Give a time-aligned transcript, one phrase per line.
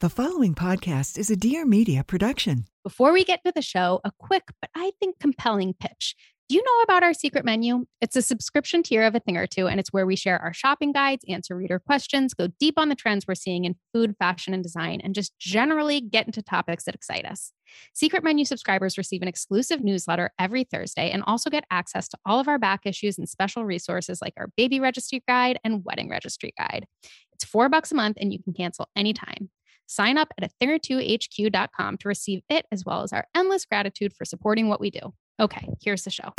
[0.00, 2.66] The following podcast is a Dear Media production.
[2.84, 6.14] Before we get to the show, a quick but I think compelling pitch.
[6.48, 7.84] Do you know about our secret menu?
[8.00, 10.52] It's a subscription tier of a thing or two, and it's where we share our
[10.52, 14.54] shopping guides, answer reader questions, go deep on the trends we're seeing in food, fashion,
[14.54, 17.50] and design, and just generally get into topics that excite us.
[17.92, 22.38] Secret menu subscribers receive an exclusive newsletter every Thursday and also get access to all
[22.38, 26.52] of our back issues and special resources like our baby registry guide and wedding registry
[26.56, 26.86] guide.
[27.32, 29.50] It's four bucks a month, and you can cancel anytime.
[29.90, 34.26] Sign up at a thing2hq.com to receive it as well as our endless gratitude for
[34.26, 35.14] supporting what we do.
[35.40, 36.34] Okay, here's the show.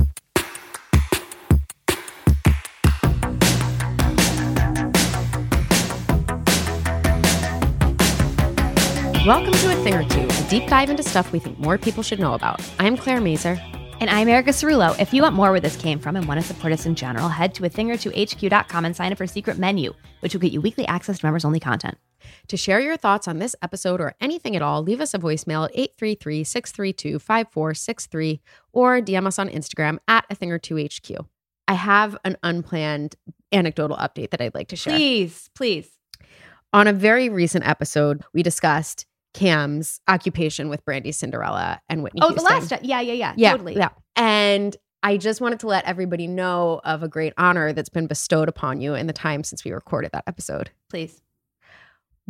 [9.26, 12.04] Welcome to A Thing or Two, a deep dive into stuff we think more people
[12.04, 12.62] should know about.
[12.78, 13.60] I'm Claire Mazur.
[14.00, 14.98] And I'm Erica Cerulo.
[14.98, 17.28] If you want more where this came from and want to support us in general,
[17.28, 20.40] head to a thing or two HQ.com and sign up for Secret Menu, which will
[20.40, 21.98] get you weekly access to members only content.
[22.48, 25.66] To share your thoughts on this episode or anything at all, leave us a voicemail
[25.66, 28.42] at 833 632 5463
[28.74, 31.26] or DM us on Instagram at a thing or two HQ.
[31.68, 33.16] I have an unplanned
[33.52, 34.96] anecdotal update that I'd like to share.
[34.96, 35.90] Please, please.
[36.74, 42.22] On a very recent episode, we discussed Cam's occupation with Brandy Cinderella and Whitney.
[42.24, 42.44] Oh, Houston.
[42.44, 43.76] the last, yeah, yeah, yeah, yeah, totally.
[43.76, 43.90] yeah.
[44.16, 48.50] And I just wanted to let everybody know of a great honor that's been bestowed
[48.50, 50.72] upon you in the time since we recorded that episode.
[50.90, 51.22] Please.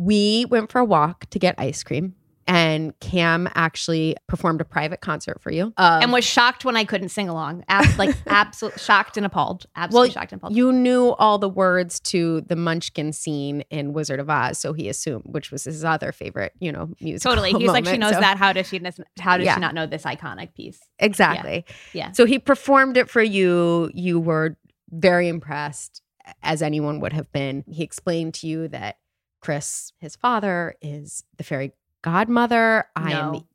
[0.02, 2.14] We went for a walk to get ice cream,
[2.46, 5.64] and Cam actually performed a private concert for you.
[5.66, 7.64] of- and um, was shocked when I couldn't sing along.
[7.68, 9.66] Ab- like, absolutely shocked and appalled.
[9.76, 10.56] Absolutely shocked and appalled.
[10.56, 14.88] you knew all the words to the Munchkin scene in Wizard of Oz, so he
[14.88, 17.22] assumed, which was his other favorite, you know, music.
[17.22, 17.52] totally.
[17.52, 18.38] He's like, she knows so- that.
[18.38, 18.80] How does she?
[19.18, 19.54] How does Yeah.
[19.56, 20.80] she not know this iconic piece?
[20.98, 21.66] Exactly.
[21.92, 22.12] Yeah.
[22.12, 23.90] So he performed it for you.
[23.92, 24.56] You were
[24.88, 26.00] very impressed,
[26.42, 27.64] as anyone would have been.
[27.68, 28.96] He explained to you that
[29.40, 32.86] Chris, his father, is the fairy godmother.
[32.94, 33.46] I am No.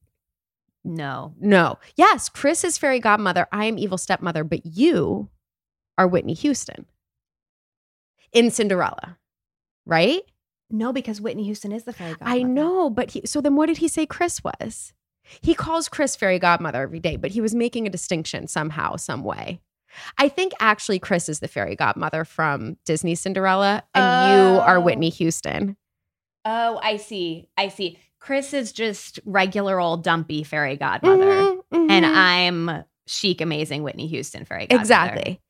[0.84, 1.34] No.
[1.40, 1.80] no.
[1.96, 3.48] Yes, Chris is fairy godmother.
[3.52, 5.30] I am evil stepmother, but you
[5.98, 6.86] are Whitney Houston
[8.32, 9.18] in Cinderella,
[9.86, 10.22] right?
[10.70, 12.40] No, because Whitney Houston is the fairy godmother.
[12.40, 14.94] I know, but he, so then what did he say Chris was?
[15.42, 19.24] He calls Chris fairy godmother every day, but he was making a distinction somehow, some
[19.24, 19.62] way.
[20.18, 24.82] I think actually Chris is the fairy godmother from Disney Cinderella, and you are Oh.
[24.82, 25.78] Whitney Houston.
[26.46, 27.50] Oh, I see.
[27.58, 27.98] I see.
[28.20, 31.26] Chris is just regular old dumpy fairy godmother.
[31.26, 32.16] Mhm, And mhm.
[32.16, 34.82] I'm chic, amazing Whitney Houston fairy godmother.
[34.82, 35.42] exactly.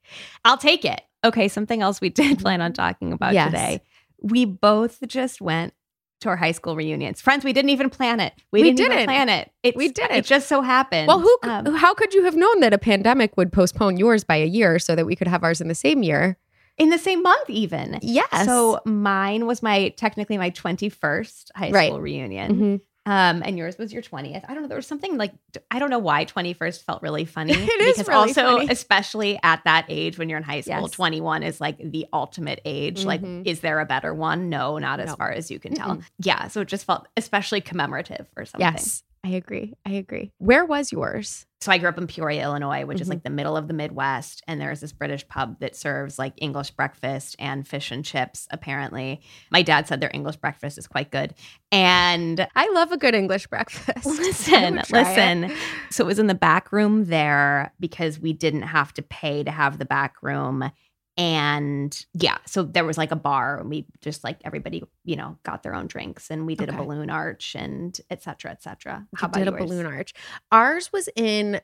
[0.43, 1.01] I'll take it.
[1.23, 3.47] Okay, something else we did plan on talking about Yes.
[3.51, 3.81] today.
[4.21, 5.73] We both just went
[6.21, 7.21] to our high school reunions.
[7.21, 8.33] Friends, we didn't even plan it.
[8.51, 9.05] We, We didn't, didn't.
[9.05, 9.51] plan it.
[9.63, 10.15] It's, We didn't.
[10.17, 11.07] It just so happened.
[11.07, 11.37] Well, who?
[11.43, 14.79] Um, how could you have known that a pandemic would postpone yours by a year
[14.79, 16.37] so that we could have ours in the same year?
[16.77, 17.97] in the same month, even.
[18.01, 18.27] Yes.
[18.45, 21.87] So mine was my technically my 21st high Right.
[21.87, 22.53] school reunion.
[22.53, 22.81] Mhm.
[23.07, 24.43] Um, and yours was your 20th.
[24.49, 24.67] I don't know.
[24.67, 25.31] There was something like,
[25.69, 27.53] I don't know why 21st felt really funny.
[27.57, 28.67] It is because really also, funny.
[28.71, 30.91] especially at that age when you're in high school, Yes.
[30.91, 33.05] 21 is like the ultimate age.
[33.05, 33.45] Like, Mhm.
[33.45, 34.49] is there a better one?
[34.49, 35.15] No, not as No.
[35.17, 35.97] far as you can tell.
[35.97, 36.03] Mm-mm.
[36.19, 36.47] Yeah.
[36.47, 38.65] So it just felt especially commemorative or something.
[38.67, 39.73] yes, I agree.
[39.85, 40.31] I agree.
[40.39, 41.45] Where was yours?
[41.65, 43.09] So I grew up in Peoria, Illinois, which is Mhm.
[43.09, 44.43] like the middle of the Midwest.
[44.47, 49.19] And there's this British pub that serves like English breakfast and fish and chips, apparently.
[49.49, 51.33] My dad said their English breakfast is quite good.
[51.71, 54.05] And I love a good English breakfast.
[54.05, 55.39] listen, try it.
[55.41, 55.57] listen.
[55.89, 59.49] So it was in the back room there because we didn't have to pay to
[59.49, 60.69] have the back room.
[61.17, 65.37] And yeah, so there was like a bar and we just like everybody, you know,
[65.43, 66.77] got their own drinks and we did Okay.
[66.77, 69.07] a balloon arch and et cetera, et cetera.
[69.21, 70.13] You did a balloon arch.
[70.51, 71.61] Ours was in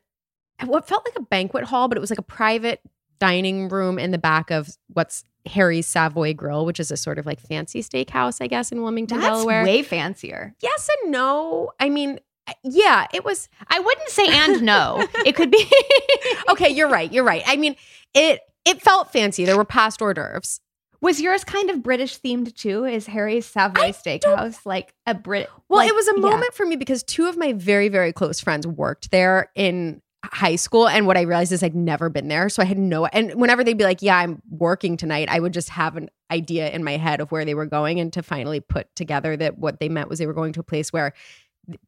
[0.65, 2.79] what felt like a banquet hall, but it was like a private
[3.19, 7.25] dining room in the back of what's Harry's Savoy Grill, which is a sort of
[7.25, 9.63] like fancy steakhouse, I guess, in Wilmington, That's Delaware.
[9.65, 10.55] way fancier.
[10.61, 11.71] yes and no.
[11.79, 12.19] I mean,
[12.63, 15.05] yeah, it was I wouldn't say and no.
[15.25, 15.65] It could be
[16.49, 16.69] okay.
[16.69, 17.11] You're right.
[17.11, 17.43] You're right.
[17.45, 17.75] I mean,
[18.13, 19.45] it it felt fancy.
[19.45, 20.59] There were past hors d'oeuvres.
[21.01, 22.85] Was yours kind of British themed too?
[22.85, 25.49] Is Harry's Savoy Steakhouse like a Brit?
[25.67, 26.21] Well, like- it was a yeah.
[26.21, 30.55] moment for me because two of my very, very close friends worked there in high
[30.55, 30.87] school.
[30.87, 32.49] And what I realized is I'd never been there.
[32.49, 35.53] So I had no, and whenever they'd be like, yeah, I'm working tonight, I would
[35.53, 37.99] just have an idea in my head of where they were going.
[37.99, 40.63] And to finally put together that what they meant was they were going to a
[40.63, 41.13] place where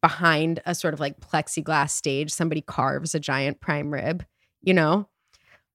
[0.00, 4.24] behind a sort of like plexiglass stage, somebody carves a giant prime rib,
[4.60, 5.08] you know?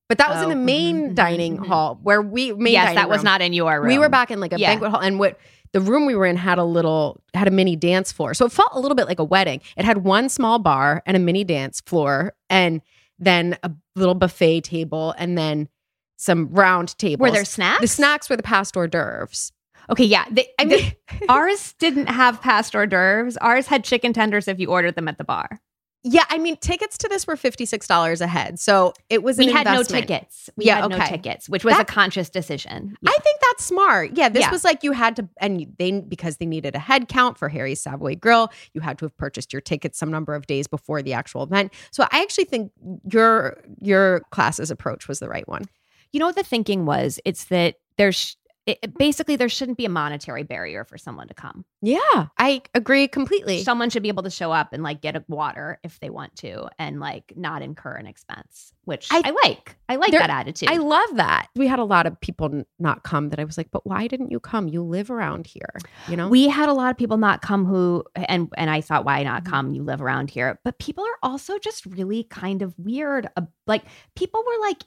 [0.09, 1.67] But that was in Oh, the mhm, main mhm, dining mhm.
[1.67, 3.25] hall where we main yes, that was room.
[3.25, 3.87] not in your room.
[3.87, 4.71] We were back in like a Yeah.
[4.71, 5.39] banquet hall, and what
[5.71, 8.51] the room we were in had a little had a mini dance floor, so it
[8.51, 9.61] felt a little bit like a wedding.
[9.77, 12.81] It had one small bar and a mini dance floor, and
[13.19, 15.69] then a little buffet table, and then
[16.17, 17.29] some round tables.
[17.29, 17.81] Were there snacks?
[17.81, 19.51] the snacks were the past hors d'oeuvres.
[19.91, 20.25] Okay, yeah.
[20.31, 20.91] They, I mean,
[21.29, 23.37] ours didn't have past hors d'oeuvres.
[23.37, 25.59] Ours had chicken tenders if you ordered them at the bar.
[26.03, 29.37] Yeah, I mean, tickets to this were fifty six dollars a head, so it was.
[29.37, 30.49] We had no tickets.
[30.55, 31.09] We Yeah, had no okay.
[31.09, 32.95] tickets, which was That- a conscious decision.
[33.05, 34.11] I think that's smart.
[34.15, 34.51] Yeah, this Yeah.
[34.51, 37.81] was like you had to, and they because they needed a head count for Harry's
[37.81, 41.13] Savoy Grill, you had to have purchased your tickets some number of days before the
[41.13, 41.73] actual event.
[41.91, 42.71] So I actually think
[43.11, 45.65] your your class's approach was the right one.
[46.13, 47.19] You know what the thinking was?
[47.25, 48.37] It's that there's
[48.69, 51.65] it, it- basically there shouldn't be a monetary barrier for someone to come.
[51.81, 53.63] Yeah, I agree completely.
[53.63, 56.35] Someone should be able to show up and like get a water if they want
[56.37, 59.75] to and like not incur an expense, which I, I- like.
[59.87, 60.69] I like There- that attitude.
[60.69, 61.47] I love that.
[61.55, 64.31] We had a lot of people not come that I was like, but why didn't
[64.31, 64.67] you come?
[64.67, 65.73] You live around here,
[66.07, 66.27] you know?
[66.27, 69.43] We had a lot of people not come who and and I thought why not
[69.43, 69.49] Mhm.
[69.49, 73.27] come you live around here but people are also just really kind of weird
[73.67, 73.83] like
[74.15, 74.83] people were like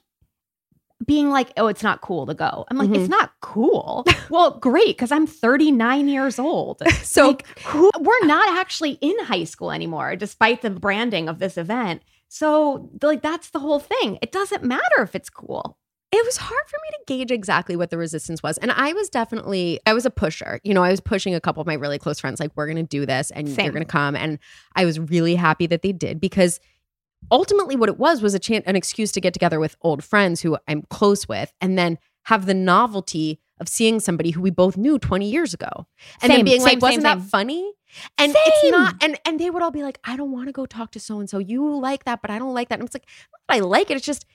[1.05, 2.65] being like oh it's not cool to go.
[2.69, 2.97] I'm like Mhm.
[2.97, 4.05] it's not cool.
[4.29, 6.81] well great cuz I'm 39 years old.
[7.03, 11.57] so like who we're not actually in high school anymore despite the branding of this
[11.57, 12.01] event.
[12.29, 14.17] So like that's the whole thing.
[14.21, 15.77] It doesn't matter if it's cool.
[16.15, 18.59] it was hard for me to gauge exactly what the resistance was.
[18.59, 20.59] And I was definitely, I was a pusher.
[20.63, 22.77] You know, I was pushing a couple of my really close friends, like, we're going
[22.77, 23.65] to do this and Same.
[23.65, 24.15] you're going to come.
[24.15, 24.37] And
[24.75, 26.59] I was really happy that they did because
[27.31, 30.41] ultimately what it was was a chance, an excuse to get together with old friends
[30.41, 34.77] who I'm close with and then have the novelty of seeing somebody who we both
[34.77, 35.87] knew 20 years ago.
[36.21, 37.27] And then Same, being same, like, wasn't that same.
[37.27, 37.73] funny?
[38.17, 40.65] And it's not, and and they would all be like, I don't want to go
[40.65, 41.37] talk to so and so.
[41.37, 42.79] You like that, but I don't like that.
[42.79, 43.07] And it's like,
[43.47, 43.97] I like it.
[43.97, 44.25] It's just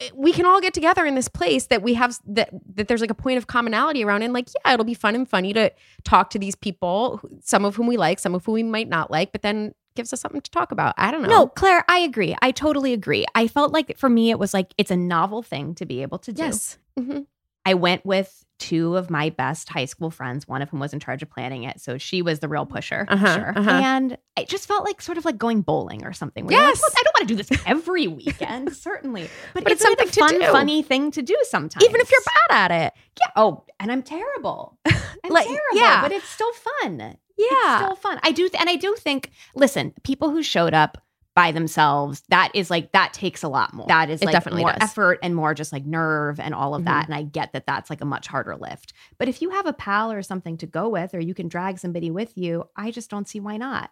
[0.00, 3.00] eh, we can all get together in this place that we have that that there's
[3.00, 5.72] like a point of commonality around and like yeah it'll be fun and funny to
[6.04, 9.10] talk to these people some of whom we like some of whom we might not
[9.10, 11.98] like but then gives us something to talk about i don't know No, Claire, I
[12.10, 12.34] agree.
[12.42, 13.24] I totally agree.
[13.34, 16.18] I felt like for me, it was like it's a novel thing to be able
[16.26, 16.42] to do.
[16.42, 17.26] yes Mhm.
[17.66, 21.00] I went with two of my best high school friends, one of whom was in
[21.00, 21.78] charge of planning it.
[21.80, 23.04] So she was the real pusher.
[23.08, 23.52] Uh-huh, sure.
[23.58, 23.70] uh-huh.
[23.70, 26.44] And it just felt like sort of like going bowling or something.
[26.46, 26.80] like, Yes.
[26.80, 29.28] "Well, I don't want to do this every weekend, certainly.
[29.54, 31.84] But, But it's it something to fun, funny thing to do sometimes.
[31.84, 33.32] even if you're bad at it Yeah.
[33.36, 34.78] Oh, and I'm terrible.
[34.86, 36.00] I'm Like, terrible, yeah.
[36.02, 37.16] but it's still fun.
[37.40, 38.20] It's yeah still fun.
[38.22, 39.30] I do, th- and I do think.
[39.54, 40.98] Listen, people who showed up
[41.36, 43.86] by themselves, that is like that takes a lot more.
[43.86, 44.82] That is It like definitely more does.
[44.90, 46.86] effort and more just like nerve and all of Mhm.
[46.86, 47.06] that.
[47.06, 48.92] And I get that that's like a much harder lift.
[49.18, 51.78] But if you have a pal or something to go with, or you can drag
[51.78, 53.90] somebody with you, I just don't see why not.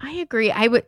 [0.00, 0.84] i agree i would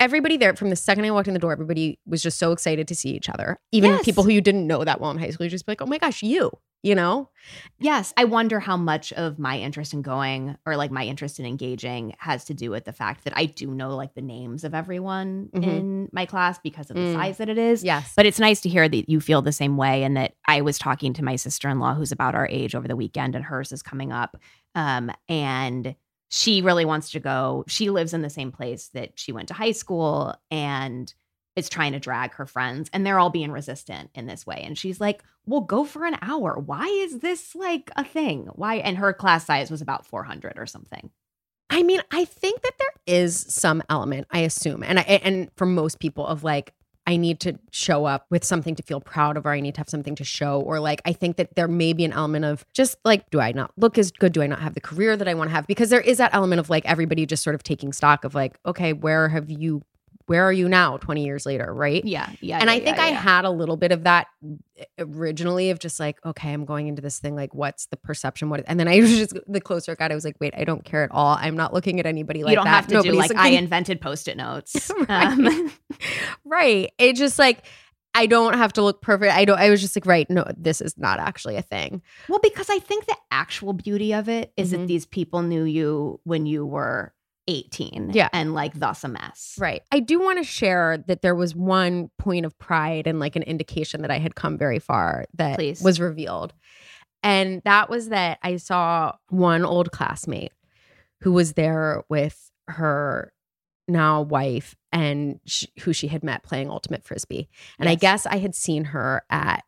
[0.00, 2.88] everybody there from the second i walked in the door everybody was just so excited
[2.88, 4.04] to see each other even Yes.
[4.04, 5.86] people who you didn't know that well in high school you just be like oh
[5.86, 6.50] my gosh you
[6.86, 7.28] you know
[7.78, 11.46] Yes, I wonder how much of my interest in going or like my interest in
[11.46, 14.74] engaging has to do with the fact that I do know like the names of
[14.74, 15.62] everyone Mhm.
[15.62, 17.14] in my class because of the Mm.
[17.14, 17.84] size that it is.
[17.84, 20.60] yes But it's nice to hear that you feel the same way and that I
[20.62, 23.44] was talking to my sister in law who's about our age over the weekend and
[23.44, 24.36] hers is coming up.
[24.74, 25.94] Um, and
[26.28, 27.62] she really wants to go.
[27.68, 31.14] She lives in the same place that she went to high school and
[31.56, 34.62] is trying to drag her friends and they're all being resistant in this way.
[34.62, 36.58] And she's like, well, go for an hour.
[36.58, 38.48] Why is this like a thing?
[38.52, 38.76] Why?
[38.76, 41.10] And her class size was about 400 or something.
[41.70, 45.66] I mean, I think that there is some element, I assume, and I and for
[45.66, 46.72] most people of like,
[47.08, 49.80] I need to show up with something to feel proud of, or I need to
[49.80, 52.64] have something to show, or like, I think that there may be an element of
[52.72, 54.32] just like, do I not look as good?
[54.32, 55.68] Do I not have the career that I want to have?
[55.68, 58.58] Because there is that element of like everybody just sort of taking stock of like,
[58.66, 59.82] okay, where have you,
[60.26, 62.04] where are you now, twenty years later, right?
[62.04, 62.28] Yeah.
[62.40, 62.58] Yeah.
[62.58, 63.20] and yeah, I think yeah, I yeah.
[63.20, 64.26] had a little bit of that
[64.98, 67.34] originally of just like, okay, I'm going into this thing.
[67.36, 68.50] Like, what's the perception?
[68.50, 68.64] What?
[68.66, 70.84] And then I was just the closer it got, I was like, wait, I don't
[70.84, 71.36] care at all.
[71.40, 72.74] I'm not looking at anybody like you don't that.
[72.74, 74.90] have to do Nobody's like I invented post-it notes.
[75.08, 75.26] Right.
[75.38, 75.72] Um,
[76.44, 76.90] right.
[76.98, 77.64] It just like
[78.14, 79.32] I don't have to look perfect.
[79.32, 79.58] I don't.
[79.58, 82.00] I was just like, right, no, this is not actually a thing.
[82.30, 84.78] Well, because I think the actual beauty of it is Mhm.
[84.78, 87.12] that these people knew you when you were
[87.48, 88.10] 18.
[88.12, 88.28] Yeah.
[88.32, 89.56] And like thus a mess.
[89.58, 89.82] Right.
[89.92, 93.42] I do want to share that there was one point of pride and like an
[93.42, 95.82] indication that I had come very far that Please.
[95.82, 96.52] was revealed.
[97.22, 100.52] And that was that I saw one old classmate
[101.22, 103.32] who was there with her
[103.88, 107.48] now wife and sh- who she had met playing ultimate frisbee.
[107.78, 109.62] And I guess I had seen her at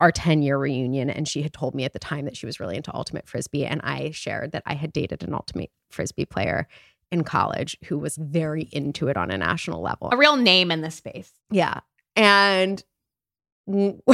[0.00, 2.60] our 10 year reunion and she had told me at the time that she was
[2.60, 6.68] really into ultimate frisbee and I shared that I had dated an ultimate frisbee player
[7.10, 10.08] in college who was very into it on a national level.
[10.12, 11.32] A real name in the space.
[11.50, 11.80] Yeah.
[12.14, 12.82] And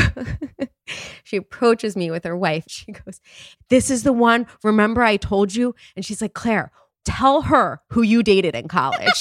[1.25, 2.64] she approaches me with her wife.
[2.68, 3.20] She goes,
[3.68, 4.46] This is the one.
[4.62, 5.75] Remember, I told you?
[5.96, 6.72] And she's like, Claire,
[7.04, 9.20] tell her who you dated in college.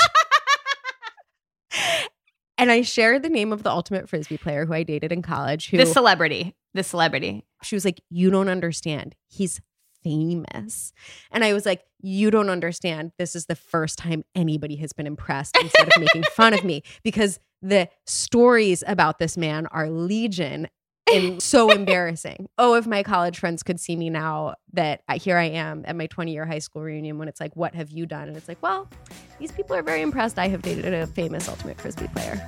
[2.57, 5.69] and I shared the name of the ultimate frisbee player who I dated in college.
[5.69, 6.55] Who The celebrity.
[6.73, 7.45] The celebrity.
[7.63, 9.15] she was like, You don't understand.
[9.27, 9.61] He's
[10.03, 10.93] famous.
[11.31, 13.11] And I was like, You don't understand.
[13.17, 16.83] This is the first time anybody has been impressed instead of making fun of me
[17.03, 20.67] because the stories about this man are legion
[21.13, 22.47] and so embarrassing.
[22.57, 25.95] Oh, if my college friends could see me now that I, here I am at
[25.95, 28.27] my 20 year high school reunion when it's like, What have you done?
[28.27, 28.89] And it's like, Well,
[29.39, 30.39] these people are very impressed.
[30.39, 32.41] I have dated a famous ultimate frisbee player.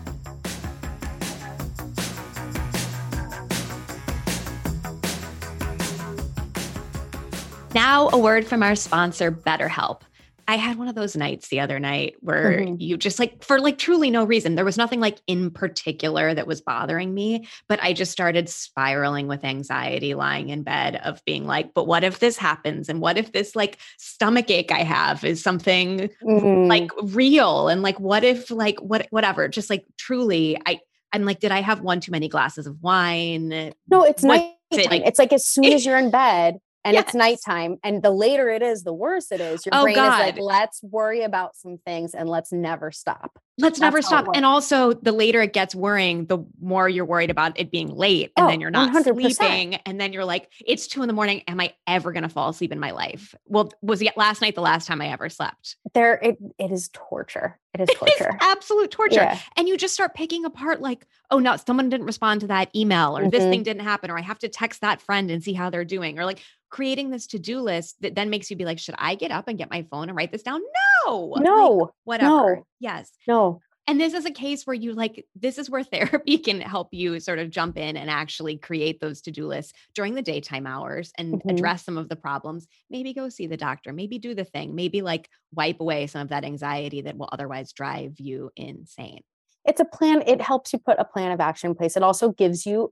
[7.74, 10.02] Now, a word from our sponsor, BetterHelp.
[10.46, 12.76] I had one of those nights the other night where Mhm.
[12.78, 16.46] you just like, for like truly no reason, there was nothing like in particular that
[16.46, 21.46] was bothering me, but I just started spiraling with anxiety lying in bed of being
[21.48, 22.90] like, but what if this happens?
[22.90, 26.68] And what if this like stomach ache I have is something Mm.
[26.68, 27.70] like real?
[27.70, 30.82] And like, what if like, what, whatever, just like truly, I,
[31.14, 33.74] I'm like, did I have one too many glasses of wine?
[33.90, 34.52] No, it's nighttime.
[34.72, 35.04] it like?
[35.06, 37.06] It's like as soon as you're in bed and Yes.
[37.06, 39.66] it's nighttime, and the later it is, the worse it is.
[39.66, 43.40] Your Oh, brain is like, let's worry about some things and let's never stop.
[43.60, 44.26] Let's That's never stop.
[44.34, 48.32] And also, the later it gets worrying, the more you're worried about it being late.
[48.36, 49.38] And Oh, then you're not 100%.
[49.38, 49.76] sleeping.
[49.86, 51.44] And then you're like, it's two in the morning.
[51.48, 53.36] Am I ever going to fall asleep in my life?
[53.46, 55.78] Well, was last night the last time I ever slept?
[55.94, 57.60] There, it it is torture.
[57.76, 58.36] It is torture.
[58.42, 59.16] absolute torture.
[59.22, 59.38] Yeah.
[59.56, 63.16] And you just start picking apart, like, oh no, someone didn't respond to that email,
[63.16, 63.50] or this Mhm.
[63.50, 66.18] thing didn't happen, or I have to text that friend and see how they're doing,
[66.18, 66.40] or like
[66.74, 69.48] creating this to do list that then makes you be like, should I get up
[69.48, 70.60] and get my phone and write this down?
[71.06, 72.56] No, Like, No, whatever.
[72.56, 72.66] no.
[72.80, 73.12] Yes.
[73.28, 73.62] no.
[73.86, 77.20] And this is a case where you like, this is where therapy can help you
[77.20, 81.12] sort of jump in and actually create those to do lists during the daytime hours
[81.18, 81.52] and Mhm.
[81.52, 82.66] address some of the problems.
[82.90, 86.30] Maybe go see the doctor, maybe do the thing, maybe like wipe away some of
[86.30, 89.22] that anxiety that will otherwise drive you insane.
[89.64, 90.24] It's a plan.
[90.26, 91.96] It helps you put a plan of action in place.
[91.96, 92.92] It also gives you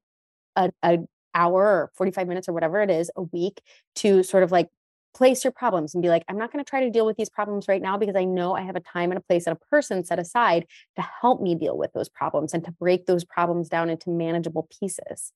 [0.55, 0.99] a, a
[1.33, 3.61] hour or 45 minutes or whatever it is a week
[3.95, 4.67] to sort of like
[5.13, 7.29] place your problems and be like, I'm not going to try to deal with these
[7.29, 9.65] problems right now because I know I have a time and a place and a
[9.69, 13.69] person set aside to help me deal with those problems and to break those problems
[13.69, 15.33] down into manageable pieces.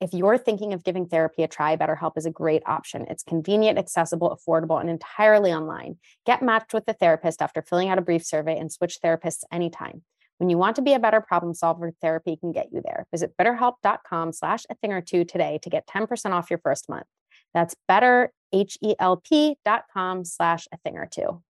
[0.00, 3.06] If you're thinking of giving therapy a try, BetterHelp is a great option.
[3.10, 5.98] It's convenient, accessible, affordable, and entirely online.
[6.24, 10.02] Get matched with a therapist after filling out a brief survey and switch therapists anytime.
[10.38, 13.06] When you want to be a better problem solver, therapy can get you there.
[13.10, 17.06] Visit betterhelp.com slash a thing or two today to get 10% off your first month.
[17.54, 21.42] That's better, H-E-L-P dot com slash a thing or two.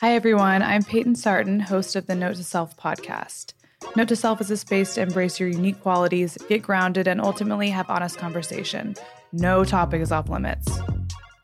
[0.00, 0.60] Hi, everyone.
[0.60, 3.54] I'm Peyton Sarton, host of the Note to Self podcast.
[3.96, 7.70] Note to Self is a space to embrace your unique qualities, get grounded, and ultimately
[7.70, 8.96] have honest conversation.
[9.32, 10.68] No topic is off limits.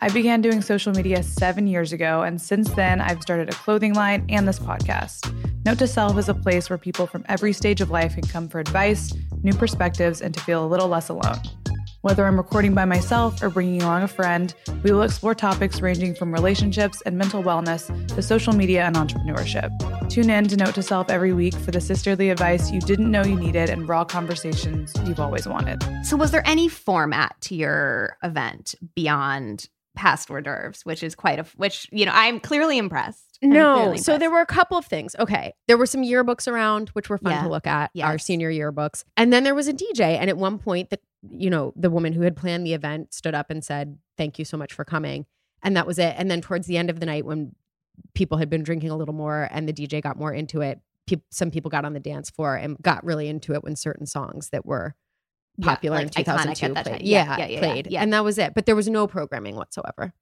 [0.02, 3.92] I began doing social media seven years ago, and since then, I've started a clothing
[3.92, 5.30] line and this podcast.
[5.66, 8.48] Note to Self is a place where people from every stage of life can come
[8.48, 11.38] for advice, new perspectives, and to feel a little less alone.
[12.00, 16.14] Whether I'm recording by myself or bringing along a friend, we will explore topics ranging
[16.14, 19.68] from relationships and mental wellness to social media and entrepreneurship.
[20.08, 23.22] Tune in to Note to Self every week for the sisterly advice you didn't know
[23.22, 25.84] you needed and raw conversations you've always wanted.
[26.06, 29.68] So, was there any format to your event beyond
[30.00, 33.38] past hors d'oeuvres, which is quite a, which, you know, I'm clearly impressed.
[33.42, 33.74] I'm No.
[33.76, 35.14] clearly So there were a couple of things.
[35.18, 35.52] Okay.
[35.68, 37.42] There were some yearbooks around, which were fun Yeah.
[37.42, 38.24] to look at, our Yes.
[38.24, 39.04] senior yearbooks.
[39.16, 40.16] And then there was a DJ.
[40.18, 40.98] And at one point, the
[41.30, 44.44] you know, the woman who had planned the event stood up and said, Thank you
[44.46, 45.26] so much for coming.
[45.62, 46.14] And that was it.
[46.16, 47.54] And then towards the end of the night, when
[48.14, 51.20] people had been drinking a little more and the DJ got more into it, peop
[51.30, 54.48] some people got on the dance floor and got really into it when certain songs
[54.50, 54.94] that were
[55.62, 56.24] Yeah, popular like in iconic at
[56.56, 56.92] 2002 that played.
[56.98, 57.00] time.
[57.04, 57.86] Yeah, Yeah, yeah, yeah, yeah, played.
[57.90, 58.02] yeah.
[58.02, 58.54] And that was it.
[58.54, 60.12] But there was no programming whatsoever.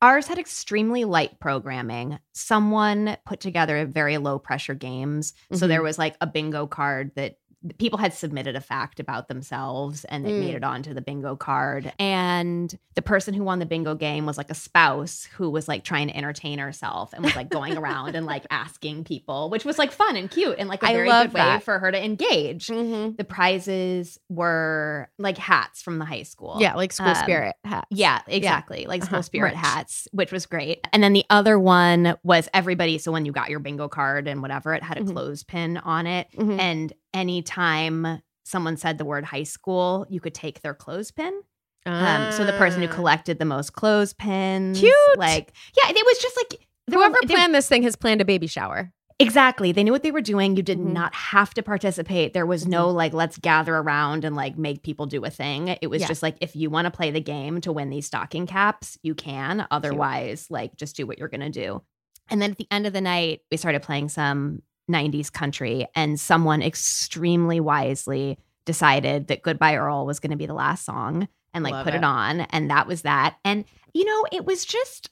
[0.00, 2.18] Ours had extremely light programming.
[2.32, 5.32] Someone put together very low pressure games.
[5.52, 5.68] So Mhm.
[5.68, 7.36] there was like a bingo card that
[7.78, 10.56] people had submitted a fact about themselves and it made Mm.
[10.56, 11.92] it onto the bingo card.
[11.98, 15.84] And the person who won the bingo game was like a spouse who was like
[15.84, 19.78] trying to entertain herself and was like going around and like asking people, which was
[19.78, 22.66] like fun and cute and like a I very good way for her to engage.
[22.68, 23.16] Mhm.
[23.16, 26.56] The prizes were like hats from the high school.
[26.60, 27.86] Yeah, like school Um, spirit hats.
[27.90, 28.86] Yeah, exactly.
[28.86, 29.22] Like school Uh-huh.
[29.22, 29.64] spirit Merch.
[29.64, 30.86] hats, which was great.
[30.92, 32.98] And then the other one was everybody.
[32.98, 35.12] So when you got your bingo card and whatever, it had a Mhm.
[35.12, 36.28] clothespin on it.
[36.36, 36.58] Mhm.
[36.58, 41.42] And anytime someone said the word high school, you could take their clothespin.
[41.86, 42.92] Um, so the person who Ah.
[42.92, 44.94] collected the most clothespins, Cute.
[45.16, 48.24] like yeah, it was just like were- Whoever they- planned this thing has planned a
[48.24, 48.92] baby shower.
[49.18, 49.70] Exactly.
[49.72, 50.56] They knew what they were doing.
[50.56, 50.92] You did Mhm.
[50.92, 52.32] not have to participate.
[52.34, 55.68] There was no like, let's gather around and like make people do a thing.
[55.80, 56.08] It was Yeah.
[56.08, 59.14] just like, if you want to play the game to win these stocking caps, you
[59.14, 59.66] can.
[59.70, 61.82] Otherwise, like, just do what you're going to do.
[62.30, 66.18] And then at the end of the night, we started playing some 90s country, and
[66.18, 71.64] someone extremely wisely decided that Goodbye Earl was going to be the last song and
[71.64, 71.98] like Love put it.
[71.98, 72.04] it.
[72.04, 72.40] on.
[72.42, 73.36] And that was that.
[73.44, 75.10] And, you know, it was just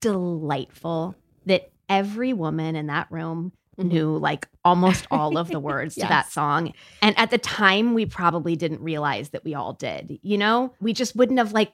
[0.00, 1.14] delightful
[1.46, 3.84] that every woman in that room Mhm.
[3.84, 6.72] knew like almost all of the words to that song.
[7.00, 10.18] And at the time, we probably didn't realize that we all did.
[10.22, 11.72] You know, we just wouldn't have like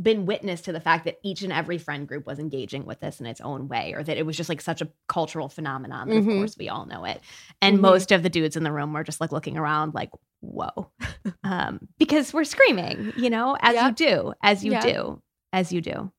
[0.00, 3.20] been witness to the fact that each and every friend group was engaging with this
[3.20, 6.14] in its own way, or that it was just like such a cultural phenomenon that,
[6.16, 6.30] Mhm.
[6.30, 7.20] of course, we all know it.
[7.62, 7.80] And Mhm.
[7.80, 10.10] most of the dudes in the room were just like looking around, like,
[10.40, 10.90] whoa,
[11.44, 14.82] um, because we're screaming, you know, as you do, as you Yep.
[14.82, 15.22] do,
[15.52, 16.10] as you do.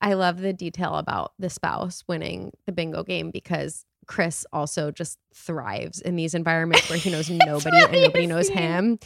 [0.00, 5.18] I love the detail about the spouse winning the bingo game because Chris also just
[5.34, 8.98] thrives in these environments where he knows nobody and nobody knows him.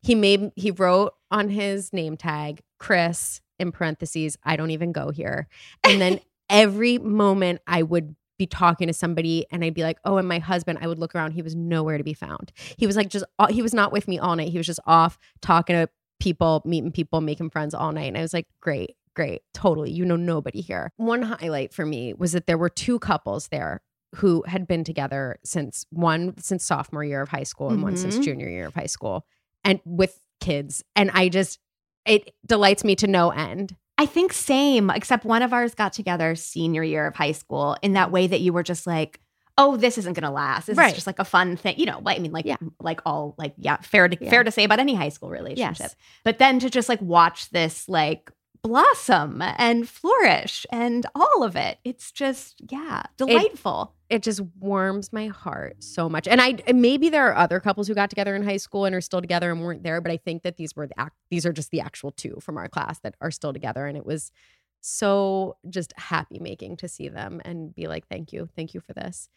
[0.00, 5.10] He made he wrote on his name tag Chris in parentheses I don't even go
[5.10, 5.48] here.
[5.84, 6.20] And then
[6.50, 10.38] every moment I would be talking to somebody and I'd be like, "Oh, and my
[10.38, 12.52] husband." I would look around, he was nowhere to be found.
[12.76, 14.50] He was like just he was not with me all night.
[14.52, 15.88] He was just off talking to
[16.20, 18.06] people, meeting people, making friends all night.
[18.08, 19.90] And I was like, great, great, totally.
[19.90, 20.92] You know, nobody here.
[20.96, 23.82] One highlight for me was that there were two couples there
[24.16, 28.18] who had been together since one since sophomore year of high school and one since
[28.18, 28.22] Mhm.
[28.22, 29.26] junior year of high school
[29.64, 30.82] and with kids.
[30.96, 31.58] And I just,
[32.06, 33.76] it delights me to no end.
[33.98, 37.94] I think same, except one of ours got together senior year of high school in
[37.94, 39.20] that way that you were just like,
[39.60, 40.68] oh, this isn't gonna last.
[40.68, 40.88] This Right.
[40.90, 41.74] is just like a fun thing.
[41.78, 42.58] You know, I mean, like Yeah.
[42.80, 44.30] like all like, yeah, fair to Yeah.
[44.30, 45.78] fair to say about any high school relationship.
[45.80, 45.96] Yes.
[46.24, 48.30] But then to just like watch this like
[48.62, 51.78] blossom and flourish and all of it.
[51.84, 53.94] It's just, yeah, delightful.
[54.10, 56.26] It just warms my heart so much.
[56.26, 59.00] And I maybe there are other couples who got together in high school and are
[59.00, 61.52] still together and weren't there, but I think that these were the act, these are
[61.52, 63.86] just the actual two from our class that are still together.
[63.86, 64.32] And it was
[64.80, 68.92] so just happy making to see them and be like, thank you, thank you for
[68.92, 69.28] this.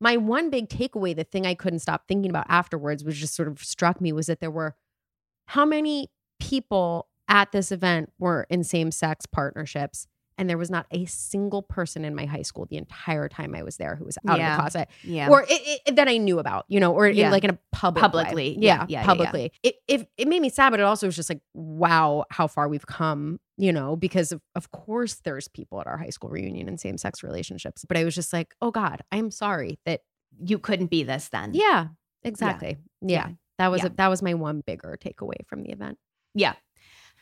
[0.00, 3.48] My one big takeaway, the thing I couldn't stop thinking about afterwards, which just sort
[3.48, 4.76] of struck me was that there were
[5.46, 10.06] how many people at this event were in same sex partnerships.
[10.40, 13.64] And there was not a single person in my high school the entire time I
[13.64, 14.52] was there who was out Yeah.
[14.52, 15.28] of the closet yeah.
[15.30, 18.00] or it, it, that I knew about, you know, or in, like in a public.
[18.00, 18.56] Publicly.
[18.56, 19.50] Yeah, Yeah, yeah, yeah, publicly.
[19.64, 22.68] It, it it made me sad, but it also was just like, wow, how far
[22.68, 26.68] we've come, you know, because of, of course there's people at our high school reunion
[26.68, 27.84] in same sex relationships.
[27.88, 30.02] But I was just like, oh God, I'm sorry that
[30.40, 31.50] you couldn't be this then.
[31.52, 31.88] yeah,
[32.22, 32.76] exactly.
[33.00, 33.26] Yeah.
[33.26, 33.28] Yeah.
[33.58, 33.88] That was Yeah.
[33.88, 35.98] a, that was my one bigger takeaway from the event.
[36.34, 36.54] Yeah.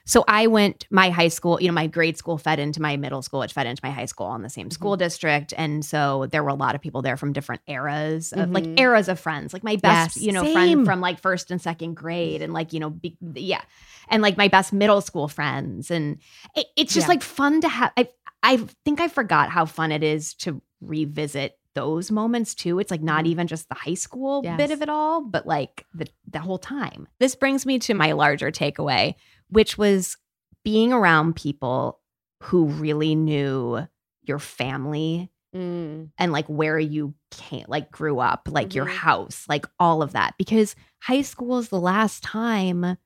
[0.08, 3.22] So I went, my high school, you know, my grade school fed into my middle
[3.22, 5.00] school, which fed into my high school on the same school Mm-hmm.
[5.00, 5.52] district.
[5.56, 8.78] And so there were a lot of people there from different eras of like Mhm.
[8.78, 10.52] eras of friends, like my best, Yes, you know, same.
[10.52, 13.62] friend from like first and second grade and like, you know, be, yeah.
[14.08, 15.90] And like my best middle school friends.
[15.90, 16.18] And
[16.54, 17.14] it, it's just Yeah.
[17.14, 17.92] like fun to have.
[17.96, 18.08] I,
[18.44, 22.78] I think I forgot how fun it is to revisit those moments too.
[22.78, 23.28] It's like not Mhm.
[23.28, 27.06] even just the high school bit of it all, but like the the whole time.
[27.18, 29.14] This brings me to my larger takeaway,
[29.48, 30.16] which was
[30.64, 32.00] being around people
[32.42, 33.86] who really knew
[34.22, 36.10] your family Mm.
[36.18, 38.96] and like where you came like grew up, like your Mhm.
[38.96, 40.34] house, like all of that.
[40.36, 42.96] Because high school is the last time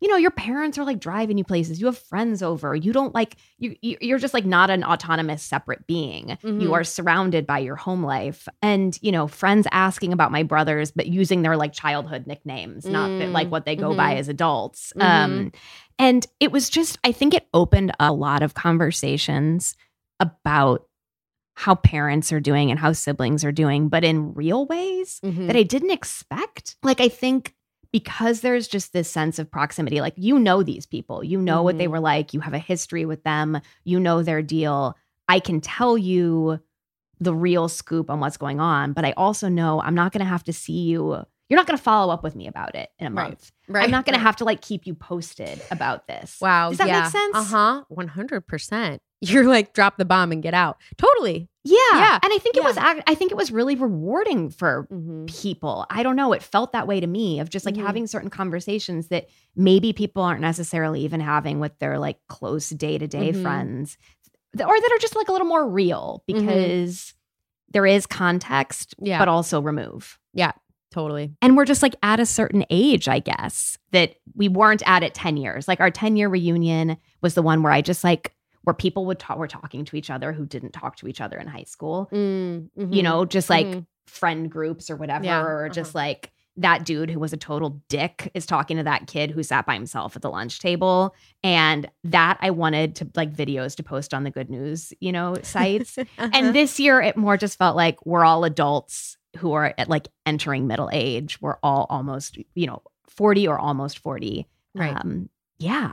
[0.00, 3.14] you know your parents are like driving you places you have friends over you don't
[3.14, 6.72] like you you- you're just like not an autonomous separate being you Mhm.
[6.72, 11.06] are surrounded by your home life and you know friends asking about my brothers but
[11.06, 13.50] using their like childhood nicknames not that, like Mm.
[13.50, 14.18] what they go by Mhm.
[14.18, 15.50] as adults um
[15.98, 19.76] and it was just i think it opened a lot of conversations
[20.20, 20.86] about
[21.54, 25.46] how parents are doing and how siblings are doing but in real ways Mhm.
[25.46, 26.76] that I didn't expect.
[26.82, 27.54] Like, I think
[27.92, 30.00] because there's just this sense of proximity.
[30.00, 31.90] Like you know these people, you know what they Mhm.
[31.92, 34.96] were like, you have a history with them, you know their deal.
[35.28, 36.60] I can tell you
[37.18, 40.26] the real scoop on what's going on, but I also know I'm not going to
[40.26, 41.24] have to see you.
[41.48, 43.52] You're not going to follow up with me about it in a month.
[43.68, 43.80] Right.
[43.80, 46.38] right I'm not going to have to like keep you posted about this.
[46.40, 46.70] Wow.
[46.70, 47.02] Does that yeah.
[47.02, 47.36] make sense?
[47.36, 47.84] Uh huh.
[47.88, 49.00] One hundred percent.
[49.20, 50.76] You're like drop the bomb and get out.
[50.98, 51.48] Totally.
[51.64, 51.76] Yeah.
[51.94, 52.18] Yeah.
[52.22, 55.26] And I think it was I think it was really rewarding for Mm-hmm.
[55.26, 55.86] people.
[55.88, 56.32] I don't know.
[56.32, 57.86] It felt that way to me of just like Mhm.
[57.86, 62.98] having certain conversations that maybe people aren't necessarily even having with their like close day
[62.98, 63.96] to day friends
[64.54, 66.40] or that are just like a little more real Mhm.
[66.40, 67.14] because
[67.70, 69.18] there is context, Yeah.
[69.18, 70.18] but also remove.
[70.34, 70.52] Yeah.
[70.96, 71.30] Totally.
[71.42, 75.12] And we're just like at a certain age, I guess, that we weren't at it
[75.12, 75.68] 10 years.
[75.68, 79.18] Like our 10 year reunion was the one where I just like, where people would
[79.18, 82.08] talk, were talking to each other who didn't talk to each other in high school
[82.14, 83.02] Mm, you mhm.
[83.02, 83.84] know, just like Mhm.
[84.06, 85.74] friend groups or whatever, Yeah, or uh-huh.
[85.74, 89.42] just like that dude who was a total dick is talking to that kid who
[89.42, 91.14] sat by himself at the lunch table.
[91.44, 95.36] And that I wanted to like videos to post on the good news, you know,
[95.42, 95.98] sites.
[96.18, 96.30] Uh-huh.
[96.32, 100.08] and this year it more just felt like we're all adults who are at like
[100.24, 101.40] entering middle age.
[101.40, 104.46] We're all almost, you know, 40 or almost 40.
[104.74, 104.96] Right.
[104.96, 105.92] Um, yeah.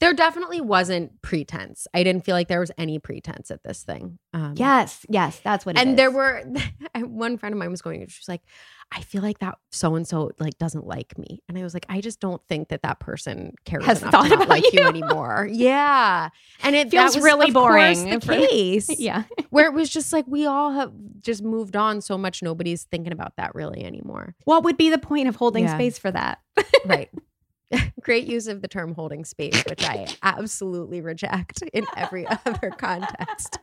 [0.00, 1.86] There definitely wasn't pretense.
[1.94, 4.18] I didn't feel like there was any pretense at this thing.
[4.34, 5.04] Um, Yes.
[5.08, 5.40] Yes.
[5.44, 6.42] That's what it and there were
[6.96, 8.42] one friend of mine was going she was like
[8.90, 11.84] i feel like that so and so like doesn't like me and i was like
[11.90, 14.72] i just don't think that that person cares Has enough thought to not about like
[14.72, 14.80] you.
[14.80, 14.88] you.
[14.88, 16.30] anymore yeah
[16.62, 19.24] and it Feels that was, really of course, boring the case Yeah.
[19.50, 23.12] where it was just like we all have just moved on so much nobody's thinking
[23.12, 25.74] about that really anymore What would be the point of holding Yeah.
[25.74, 26.38] space for that?
[26.86, 27.10] right
[28.02, 33.58] great use of the term holding space which i absolutely reject in every other context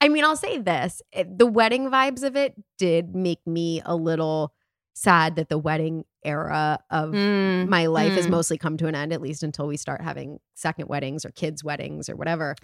[0.00, 3.94] i mean i'll say this it- the wedding vibes of it did make me a
[3.96, 4.52] little
[4.94, 8.30] sad that the wedding era of Mm, my life has mm.
[8.30, 11.64] mostly come to an end at least until we start having second weddings or kids
[11.64, 12.54] weddings or whatever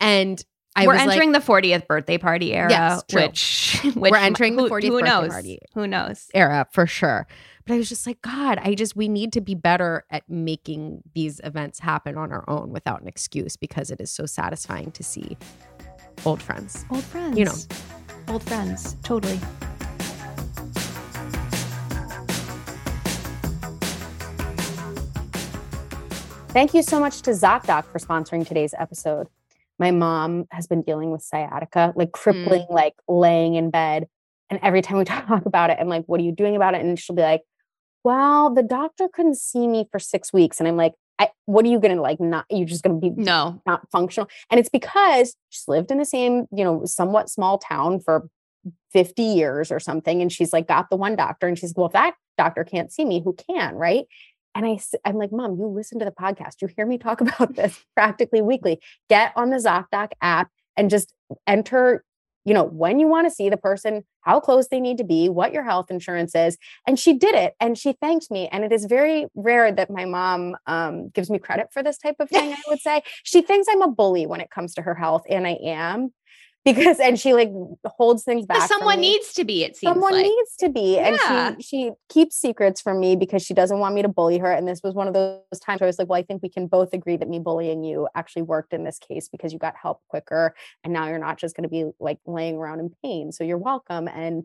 [0.00, 4.56] and I we're entering like, the 40th birthday party era, Yes, which, which We're entering
[4.56, 5.28] the who- 40th who birthday knows?
[5.28, 5.58] party.
[5.74, 6.28] Who knows?
[6.32, 7.26] era for sure.
[7.64, 11.02] But I was just like, God, I just, we need to be better at making
[11.14, 15.04] these events happen on our own without an excuse because it is so satisfying to
[15.04, 15.36] see
[16.24, 16.84] old friends.
[16.90, 17.38] Old friends.
[17.38, 17.54] You know.
[18.28, 18.96] old friends.
[19.04, 19.38] Totally.
[26.48, 29.28] Thank you so much to ZocDoc for sponsoring today's episode.
[29.78, 32.74] My mom has been dealing with sciatica, like crippling, mm.
[32.74, 34.08] like laying in bed.
[34.50, 36.82] And every time we talk about it, I'm like, what are you doing about it?
[36.82, 37.42] And she'll be like,
[38.04, 40.58] well, the doctor couldn't see me for six weeks.
[40.58, 42.20] And I'm like, I, what are you going to like?
[42.20, 43.60] Not, you're just going to be No.
[43.66, 44.28] not functional.
[44.50, 48.28] And it's because she's lived in the same, you know, somewhat small town for
[48.92, 50.20] 50 years or something.
[50.20, 51.46] And she's like, got the one doctor.
[51.46, 53.74] And she's, well, if that doctor can't see me, who can?
[53.74, 54.06] Right.
[54.54, 56.60] And I, I'm like, Mom, you listen to the podcast.
[56.60, 58.80] You hear me talk about this practically weekly.
[59.08, 61.14] Get on the ZocDoc app and just
[61.46, 62.04] enter,
[62.44, 65.28] you know, when you want to see the person, how close they need to be,
[65.28, 66.56] what your health insurance is.
[66.86, 68.48] And she did it and she thanked me.
[68.50, 72.16] And it is very rare that my mom um, gives me credit for this type
[72.20, 73.02] of thing, I would say.
[73.24, 76.12] She thinks I'm a bully when it comes to her health, and I am.
[76.64, 77.50] Because and she like
[77.84, 78.58] holds things back.
[78.60, 80.24] But someone needs to be, it seems someone like.
[80.26, 81.48] needs to be Yeah.
[81.48, 84.52] and she she keeps secrets from me because she doesn't want me to bully her
[84.52, 86.48] and this was one of those times where i was like well i think we
[86.48, 89.74] can both agree that me bullying you actually worked in this case because you got
[89.80, 93.32] help quicker and now you're not just going to be like laying around in pain
[93.32, 94.44] so you're welcome and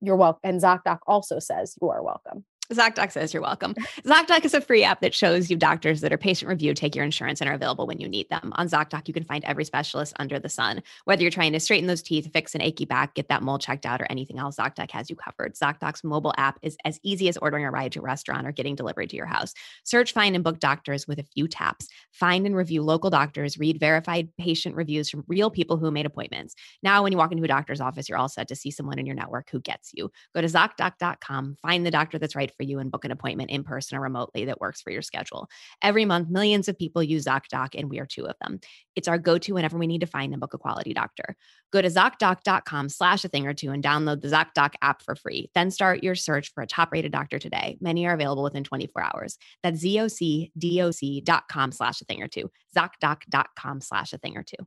[0.00, 3.74] you're welcome and ZocDoc also says you are welcome ZocDoc says you're welcome.
[4.04, 7.04] ZocDoc is a free app that shows you doctors that are patient reviewed, take your
[7.04, 8.52] insurance, and are available when you need them.
[8.54, 10.80] On ZocDoc, you can find every specialist under the sun.
[11.04, 13.86] Whether you're trying to straighten those teeth, fix an achy back, get that mole checked
[13.86, 15.56] out, or anything else, ZocDoc has you covered.
[15.56, 18.76] ZocDoc's mobile app is as easy as ordering a ride to a restaurant or getting
[18.76, 19.52] delivered to your house.
[19.82, 21.88] Search, find, and book doctors with a few taps.
[22.12, 23.58] Find and review local doctors.
[23.58, 26.54] Read verified patient reviews from real people who made appointments.
[26.84, 29.06] Now, when you walk into a doctor's office, you're all set to see someone in
[29.06, 30.12] your network who gets you.
[30.36, 33.64] Go to ZocDoc.com, find the doctor that's right for you, and book an appointment in
[33.64, 35.48] person or remotely that works for your schedule.
[35.80, 38.60] Every month, millions of people use ZocDoc, and we are two of them.
[38.96, 41.36] It's our go-to whenever we need to find and book a quality doctor.
[41.72, 45.50] Go to ZocDoc.com slash a thing or two and download the ZocDoc app for free.
[45.54, 47.78] Then start your search for a top-rated doctor today.
[47.80, 49.38] Many are available within 24 hours.
[49.62, 52.50] That's ZocDoc.com slash a thing or two.
[52.76, 54.66] ZocDoc.com slash a thing or two.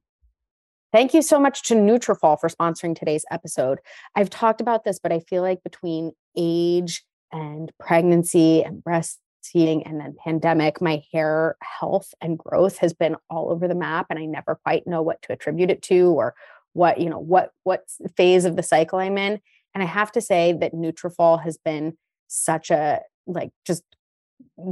[0.91, 3.79] Thank you so much to Nutrafol for sponsoring today's episode.
[4.15, 7.03] I've talked about this, but I feel like between age
[7.33, 13.51] and pregnancy and breastfeeding and then pandemic, my hair health and growth has been all
[13.51, 16.35] over the map and I never quite know what to attribute it to or
[16.73, 17.83] what, you know, what what
[18.15, 19.41] phase of the cycle I'm in.
[19.73, 23.83] And I have to say that Nutrafol has been such a like just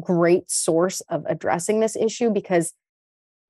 [0.01, 2.73] great source of addressing this issue because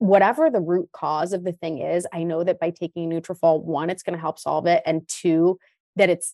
[0.01, 3.89] whatever the root cause of the thing is, I know that by taking Nutrafol, one,
[3.91, 5.59] it's going to help solve it, and two,
[5.95, 6.33] that it's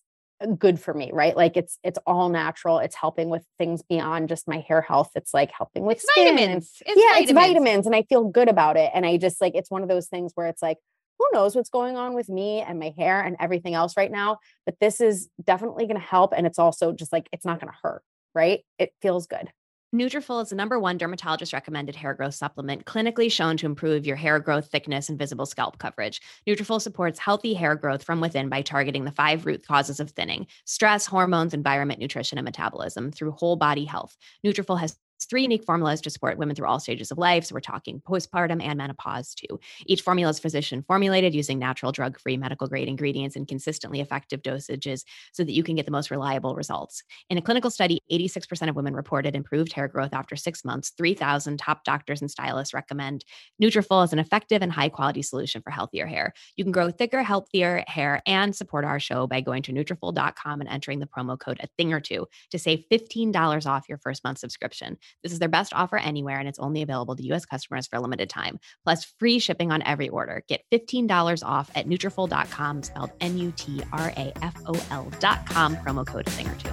[0.57, 1.35] good for me, right?
[1.35, 2.79] Like it's it's all natural.
[2.79, 5.11] It's helping with things beyond just my hair health.
[5.15, 6.81] It's like helping with It's skin vitamins.
[6.85, 7.29] It's yeah, vitamins.
[7.29, 8.91] it's vitamins, and I feel good about it.
[8.93, 10.77] And I just like it's one of those things where it's like,
[11.19, 14.37] who knows what's going on with me and my hair and everything else right now,
[14.65, 17.71] but this is definitely going to help, and it's also just like it's not going
[17.71, 18.03] to hurt,
[18.35, 18.61] right?
[18.77, 19.49] It feels good.
[19.95, 24.17] Nutrafol is the number one dermatologist recommended hair growth supplement, clinically shown to improve your
[24.17, 26.19] hair growth, thickness, and visible scalp coverage.
[26.45, 30.45] Nutrafol supports healthy hair growth from within by targeting the five root causes of thinning:
[30.65, 34.17] stress, hormones, environment, nutrition, and metabolism through whole body health.
[34.45, 37.45] Nutrafol has three unique formulas to support women through all stages of life.
[37.45, 39.59] So we're talking postpartum and menopause too.
[39.85, 45.03] Each formula is physician formulated using natural, drug-free, medical-grade ingredients and consistently effective dosages
[45.33, 47.03] so that you can get the most reliable results.
[47.29, 50.91] In a clinical study, 86% of women reported improved hair growth after six months.
[50.97, 53.25] 3,000 top doctors and stylists recommend
[53.61, 56.33] Nutrafol as an effective and high-quality solution for healthier hair.
[56.55, 60.69] You can grow thicker, healthier hair and support our show by going to Nutrafol.com and
[60.69, 64.39] entering the promo code a thing or two to save $15 off your first month
[64.39, 64.97] subscription.
[65.23, 67.45] This is their best offer anywhere, and it's only available to U.S.
[67.45, 68.59] customers for a limited time.
[68.83, 70.43] Plus, free shipping on every order.
[70.47, 76.69] Get $15 off at Nutrafol.com, spelled N-U-T-R-A-F-O-L dot com, promo code a thing or two.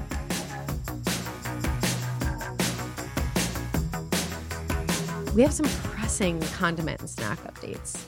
[5.35, 8.01] We have some pressing condiment and snack updates.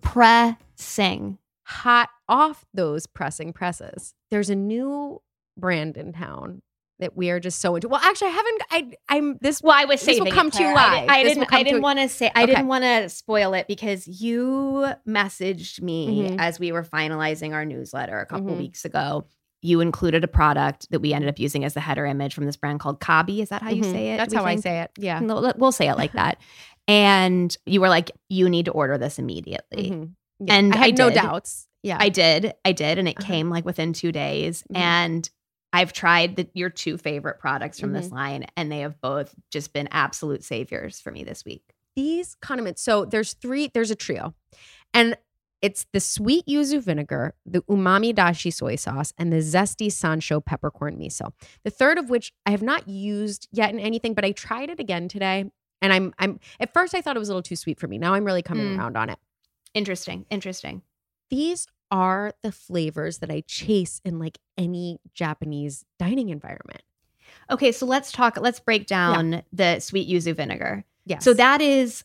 [0.00, 1.38] Pressing.
[1.62, 4.14] Hot off those pressing presses.
[4.32, 5.22] There's a new
[5.56, 6.62] brand in town
[6.98, 7.88] that we are just so into.
[7.88, 8.62] Well, actually, I haven't.
[8.70, 9.62] I I'm this.
[9.62, 10.74] Well, I was saying This will come it, too Claire.
[10.74, 11.08] live.
[11.08, 11.54] I, I This will didn't.
[11.54, 12.30] I didn't want to say.
[12.34, 12.54] I Okay.
[12.54, 16.36] didn't want to spoil it because you messaged me Mhm.
[16.38, 18.58] as we were finalizing our newsletter a couple Mhm.
[18.58, 19.26] weeks ago.
[19.62, 22.56] You included a product that we ended up using as the header image from this
[22.56, 23.40] brand called Cabi.
[23.40, 23.90] Is that how you Mhm.
[23.92, 24.16] say it?
[24.18, 24.90] That's we how I say it.
[24.98, 25.20] Yeah.
[25.20, 26.38] We'll say it like that.
[26.88, 30.10] And you were like, "You need to order this immediately." Mhm.
[30.38, 30.54] Yeah.
[30.54, 31.66] And I had I no doubts.
[31.82, 31.96] Yeah.
[31.98, 32.52] I did.
[32.64, 32.98] I did.
[32.98, 33.26] And it Uh-huh.
[33.26, 34.62] came like within two days.
[34.72, 34.76] Mhm.
[34.78, 35.30] And
[35.72, 38.00] I've tried the, your two favorite products from Mm-hmm.
[38.02, 41.62] this line, and they have both just been absolute saviors for me this week.
[41.96, 42.82] these condiments.
[42.82, 44.34] So there's three, there's a trio.
[44.94, 45.16] And
[45.62, 50.98] it's the sweet yuzu vinegar, the umami dashi soy sauce, and the zesty sansho peppercorn
[50.98, 51.32] miso.
[51.64, 54.78] The third of which I have not used yet in anything, but I tried it
[54.80, 55.46] again today.
[55.82, 57.96] And I'm I'm at first I thought it was a little too sweet for me.
[57.98, 58.78] Now I'm really coming Mm.
[58.78, 59.18] around on it.
[59.74, 60.26] Interesting.
[60.30, 60.82] Interesting.
[61.30, 66.82] These are the flavors that I chase in like any Japanese dining environment.
[67.50, 68.38] Okay, so let's talk.
[68.40, 70.84] Let's break down the sweet yuzu vinegar.
[71.04, 71.24] Yes.
[71.24, 72.04] So that is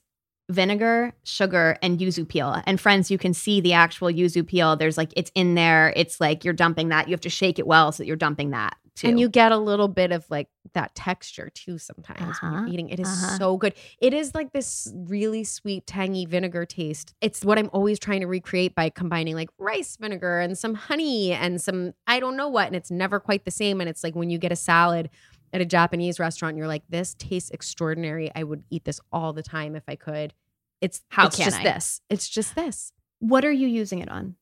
[0.50, 2.62] vinegar, sugar, and yuzu peel.
[2.66, 4.76] And friends, you can see the actual yuzu peel.
[4.76, 5.94] There's like it's in there.
[5.96, 7.08] It's like you're dumping that.
[7.08, 9.08] You have to shake it well so that you're dumping that too.
[9.08, 12.74] And you get a little bit of like that texture too sometimes when Uh-huh, you're
[12.74, 12.90] eating.
[12.90, 13.38] It is uh-huh.
[13.38, 13.74] so good.
[14.00, 17.14] It is like this really sweet, tangy vinegar taste.
[17.22, 21.32] It's what I'm always trying to recreate by combining like rice vinegar and some honey
[21.34, 22.68] and some, I don't know what.
[22.68, 23.82] And it's never quite the same.
[23.82, 25.10] And it's like when you get a salad
[25.54, 28.32] at a Japanese restaurant, you're like, this tastes extraordinary.
[28.36, 30.34] I would eat this all the time if I could.
[30.80, 31.64] It's How it's can just I?
[31.64, 32.02] this.
[32.10, 32.92] It's just this.
[33.20, 34.36] what are you using it on?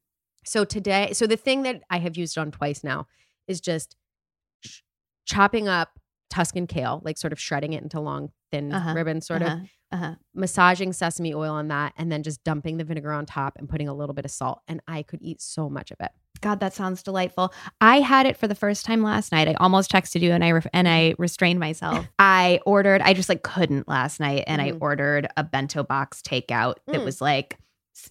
[0.45, 3.07] So today, so the thing that I have used on twice now
[3.47, 3.95] is just
[5.29, 9.41] chopping up Tuscan kale, like sort of shredding it into long, thin Uh-huh, ribbons, sort
[9.41, 10.15] of Uh-huh, uh-huh.
[10.35, 13.87] massaging sesame oil on that, and then just dumping the vinegar on top and putting
[13.87, 14.61] a little bit of salt.
[14.67, 16.11] And I could eat so much of it.
[16.41, 17.51] God, that sounds delightful.
[17.81, 19.47] I had it for the first time last night.
[19.47, 22.05] I almost texted you and I re- and I restrained myself.
[22.19, 23.01] I ordered.
[23.01, 24.77] I just like couldn't last night, and I Mhm.
[24.81, 27.05] ordered a bento box takeout that Mm.
[27.05, 27.57] was like,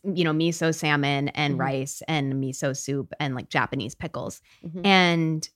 [0.03, 1.61] you know, miso salmon and Mhm.
[1.61, 4.43] rice and miso soup and like Japanese pickles.
[4.67, 4.85] Mhm.
[4.85, 5.49] And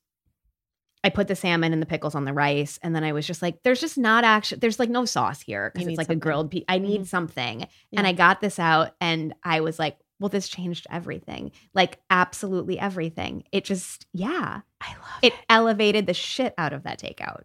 [1.05, 3.43] I put the salmon and the pickles on the rice, and then I was just
[3.43, 4.61] like, "There's just not actually.
[4.61, 6.19] There's like no sauce here because it's like something.
[6.19, 6.51] a grilled.
[6.51, 7.07] Pe- I need Mhm.
[7.07, 7.67] something." Yeah.
[7.99, 11.51] And I got this out, and I was like, "Well, this changed everything.
[11.75, 13.43] Like absolutely everything.
[13.51, 15.33] It just, yeah, I love it.
[15.33, 17.43] it elevated the shit out of that takeout."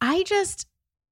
[0.00, 0.66] I just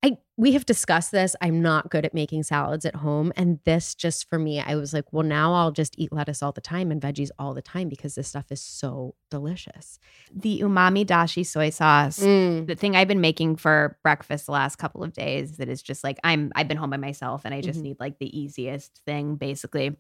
[0.05, 1.35] I we have discussed this.
[1.41, 4.93] I'm not good at making salads at home and this just for me I was
[4.93, 7.89] like, well now I'll just eat lettuce all the time and veggies all the time
[7.89, 9.99] because this stuff is so delicious.
[10.33, 12.19] The umami dashi soy sauce.
[12.19, 16.05] the thing I've been making for breakfast the last couple of days that is just
[16.05, 17.85] like I'm I've been home by myself and I just Mhm.
[17.85, 19.97] need like the easiest thing basically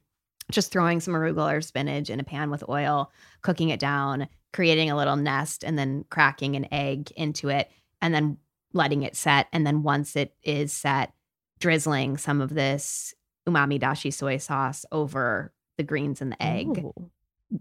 [0.53, 3.11] just throwing some arugula or spinach in a pan with oil,
[3.43, 7.69] cooking it down, creating a little nest and then cracking an egg into it
[8.01, 8.39] and then
[8.73, 11.13] letting it set and then once it is set
[11.59, 13.15] drizzling some of this
[13.49, 17.11] umami dashi soy sauce over the greens and the egg Ooh.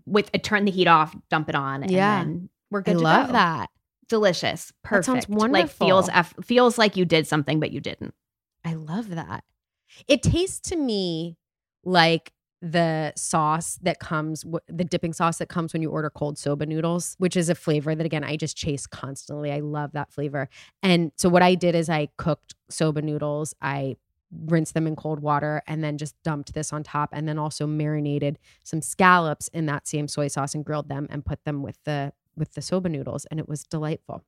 [0.06, 2.26] with uh, turn the heat off, dump it on Yeah.
[2.70, 3.34] we're I good to love go.
[3.34, 3.70] that.
[4.10, 5.52] delicious, That sounds perfect.
[5.52, 6.10] Like feels
[6.44, 8.14] feels like you did something, but you didn't.
[8.66, 9.44] I love that.
[10.08, 11.38] It tastes to me
[11.86, 16.66] like the sauce that comes, the dipping sauce that comes when you order cold soba
[16.66, 19.52] noodles, which is a flavor that, again, I just chase constantly.
[19.52, 20.50] I love that flavor.
[20.82, 23.54] And so, what I did is I cooked soba noodles.
[23.62, 23.98] I
[24.46, 27.66] rinsed them in cold water and then just dumped this on top and then also
[27.66, 31.78] marinated some scallops in that same soy sauce and grilled them and put them with
[31.86, 34.24] the with the soba noodles and it was delightful.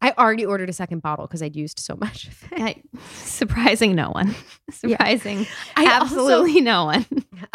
[0.00, 2.60] I already ordered a second bottle because I'd used so much of it.
[2.60, 2.82] I,
[3.14, 4.34] surprising no one.
[4.70, 7.06] Surprising I also- absolutely no one.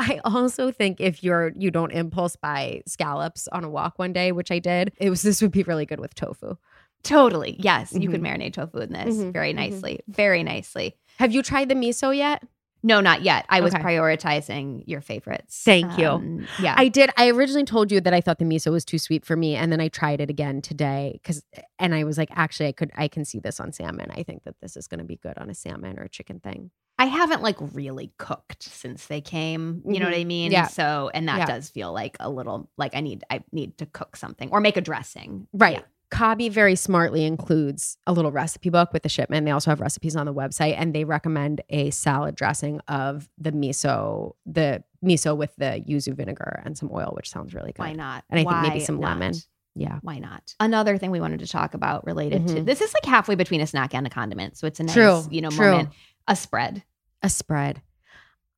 [0.09, 4.31] I also think if you're you don't impulse buy scallops on a walk one day,
[4.31, 6.55] which I did, it was this would be really good with tofu.
[7.03, 7.57] Totally.
[7.59, 8.27] Yes, you could Mhm.
[8.37, 9.57] marinate tofu in this Mhm, very mhm.
[9.57, 9.99] nicely.
[10.07, 10.95] Very nicely.
[11.19, 12.43] Have you tried the miso yet?
[12.85, 13.45] No, not yet.
[13.47, 13.81] I was Okay.
[13.83, 15.61] prioritizing your favorites.
[15.63, 16.07] Thank you.
[16.07, 16.75] Um, yeah.
[16.77, 17.11] I did.
[17.15, 19.71] I originally told you that I thought the miso was too sweet for me, and
[19.71, 21.43] then I tried it again today because,
[21.79, 24.11] and I was like, actually, I could, I can see this on salmon.
[24.11, 26.39] I think that this is going to be good on a salmon or a chicken
[26.41, 26.71] thing.
[27.03, 29.81] I haven't like really cooked since they came.
[29.85, 30.53] You know what I mean?
[30.53, 30.67] Yeah.
[30.67, 31.45] So, and that Yeah.
[31.47, 34.77] does feel like a little like I need I need to cook something or make
[34.77, 35.47] a dressing.
[35.51, 35.79] Right.
[35.79, 35.81] Yeah.
[36.11, 39.45] Cabi very smartly includes a little recipe book with the shipment.
[39.45, 43.51] They also have recipes on the website and they recommend a salad dressing of the
[43.51, 47.79] miso, the miso with the yuzu vinegar and some oil, which sounds really good.
[47.83, 48.23] Why not?
[48.29, 49.33] And I think maybe Why some lemon.
[49.75, 49.99] Yeah.
[50.03, 50.55] Why not?
[50.61, 52.65] Another thing we wanted to talk about related to Mhm.
[52.65, 54.55] this is like halfway between a snack and a condiment.
[54.55, 55.71] So it's a nice, True, you know, true.
[55.71, 55.89] moment.
[56.29, 56.83] A spread.
[57.23, 57.81] A spread.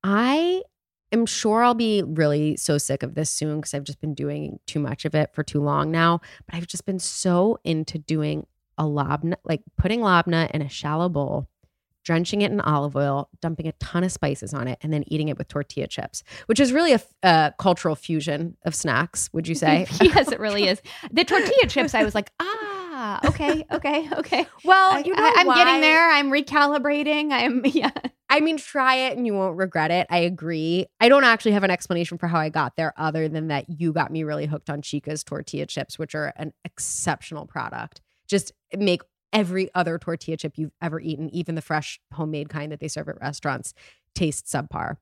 [0.02, 0.62] I
[1.12, 4.58] am sure I'll be really so sick of this soon because I've just been doing
[4.66, 6.20] too much of it for too long now.
[6.46, 8.46] But I've just been so into doing
[8.78, 11.48] a labna, like putting labna in a shallow bowl,
[12.04, 15.28] drenching it in olive oil, dumping a ton of spices on it, and then eating
[15.28, 19.86] it with tortilla chips, which is really a cultural fusion of snacks, would you say?
[20.00, 20.80] yes, it really is.
[21.10, 24.46] The tortilla chips, I was like, ah, okay, okay, okay.
[24.64, 25.56] well, I, you know am why?
[25.56, 26.10] getting there.
[26.10, 27.32] I'm recalibrating.
[27.32, 27.90] I'm yeah.
[28.28, 30.06] I mean, try it and you won't regret it.
[30.10, 30.86] I agree.
[31.00, 33.92] I don't actually have an explanation for how I got there other than that you
[33.92, 38.00] got me really hooked on Chicas tortilla chips, which are an exceptional product.
[38.26, 42.80] Just make every other tortilla chip you've ever eaten, even the fresh homemade kind that
[42.80, 43.74] they serve at restaurants,
[44.14, 44.96] taste subpar.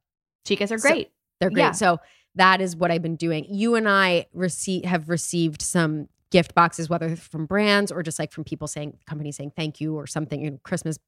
[0.47, 1.11] Chicas are So- great.
[1.41, 1.63] They're great.
[1.63, 1.73] Yeah.
[1.73, 2.01] So
[2.37, 3.47] that is what I've been doing.
[3.49, 8.33] You and I receive have received some gift boxes, whether from brands or just like
[8.33, 10.99] from people saying companies saying thank you or something, you know, Christmas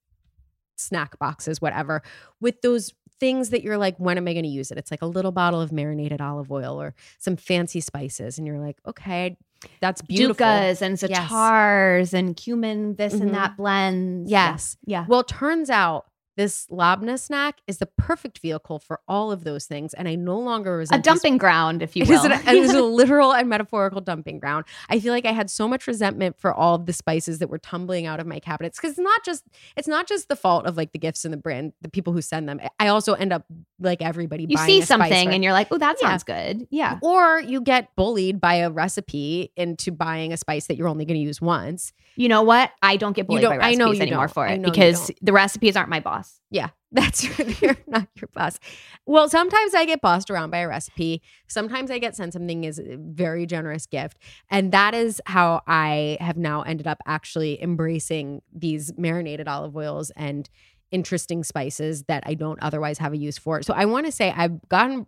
[0.77, 2.03] snack boxes, whatever,
[2.41, 4.79] with those things that you're like, when am I going to use it?
[4.79, 8.37] It's like a little bottle of marinated olive oil or some fancy spices.
[8.39, 9.39] And you're like, okay,
[9.81, 10.35] that's beautiful.
[10.47, 13.21] Dukas and zatars and cumin, this Mhm.
[13.23, 14.31] and that blends.
[14.31, 14.77] Yes.
[14.85, 15.07] Yeah.
[15.09, 19.64] Well, it turns out this labna snack is the perfect vehicle for all of those
[19.66, 19.94] things.
[19.94, 22.16] And I no longer A resent this dumping ground, if you It will.
[22.18, 24.66] is, an, it is a literal and metaphorical dumping ground.
[24.90, 27.59] I feel like I had so much resentment for all of the spices that were
[27.59, 29.44] tumbling out of my cabinets because it's not just
[29.77, 32.20] it's not just the fault of like the gifts and the brand, the people who
[32.20, 32.61] send them.
[32.79, 33.44] I also end up
[33.81, 34.44] like everybody.
[34.49, 36.09] you buying see a something and you're like, oh, that Yeah.
[36.09, 36.66] sounds good.
[36.70, 36.99] Yeah.
[37.03, 41.18] or you get bullied by a recipe into buying a spice that you're only going
[41.18, 41.92] to use once.
[42.16, 42.70] You know what?
[42.83, 44.33] I don't get bullied don't- by I know anymore don't.
[44.33, 46.26] for it because the recipes aren't my boss.
[46.51, 47.25] Yeah, that's
[47.61, 48.59] you're not your boss.
[49.05, 51.23] Well, sometimes I get bossed around by a recipe.
[51.49, 54.19] Sometimes I get sent something as a very generous gift.
[54.51, 60.11] And that is how I have now ended up actually embracing these marinated olive oils
[60.17, 60.49] and
[60.93, 63.62] interesting spices that I don't otherwise have a use for.
[63.62, 65.07] So I want to say I've gotten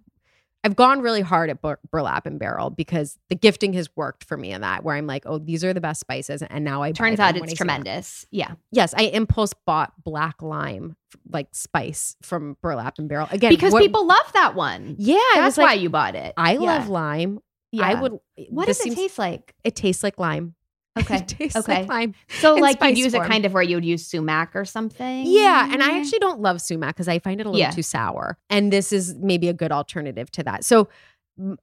[0.65, 4.37] I've gone really hard at bur- burlap and barrel because the gifting has worked for
[4.37, 6.93] me in that where I'm like, oh, these are the best spices, and now I
[6.93, 8.27] Turns out it's tremendous.
[8.31, 8.53] Yeah.
[8.73, 10.97] Yes, I impulse bought black lime
[11.31, 14.97] like spice from burlap and barrel again Because what- people love that one.
[14.99, 16.35] Yeah, That's was like, why you bought it.
[16.37, 16.59] I Yeah.
[16.61, 17.39] love lime.
[17.71, 17.87] Yeah.
[17.87, 18.19] I would.
[18.51, 19.55] What does it seems- taste like?
[19.63, 20.55] It tastes like lime.
[21.01, 21.25] Okay.
[21.39, 21.85] it Okay.
[21.87, 22.11] like.
[22.41, 23.29] So like you'd use it form.
[23.29, 25.25] kind of where you would use sumac or something.
[25.27, 27.71] Yeah, and I actually don't love sumac because I find it a little Yeah.
[27.71, 28.39] too sour.
[28.51, 30.65] And this is maybe a good alternative to that.
[30.65, 30.89] So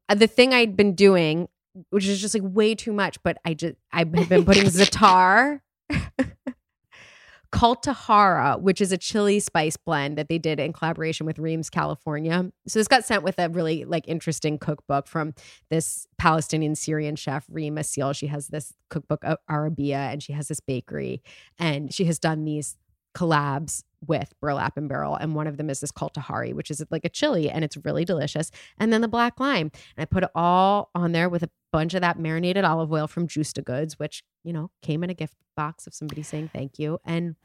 [0.10, 1.50] uh, the thing I'd been doing,
[1.90, 5.62] which is just like way too much, but I just I've been putting zatar.
[7.56, 12.52] Cultahara, which is a chili spice blend that they did in collaboration with Reem's, California.
[12.68, 15.34] So this got sent with a really like interesting cookbook from
[15.70, 18.14] this Palestinian Syrian chef Reem Assil.
[18.14, 21.24] She has this cookbook uh, Arabiyya and she has this bakery
[21.58, 22.76] and she has done these
[23.16, 27.06] collabs with burlap and barrel and one of them is this cultahari which is like
[27.06, 30.30] a chili and it's really delicious and then the black lime and i put it
[30.36, 34.22] all on there with a bunch of that marinated olive oil from Gjusta Goods which
[34.44, 37.36] you know came in a gift box of somebody saying thank you and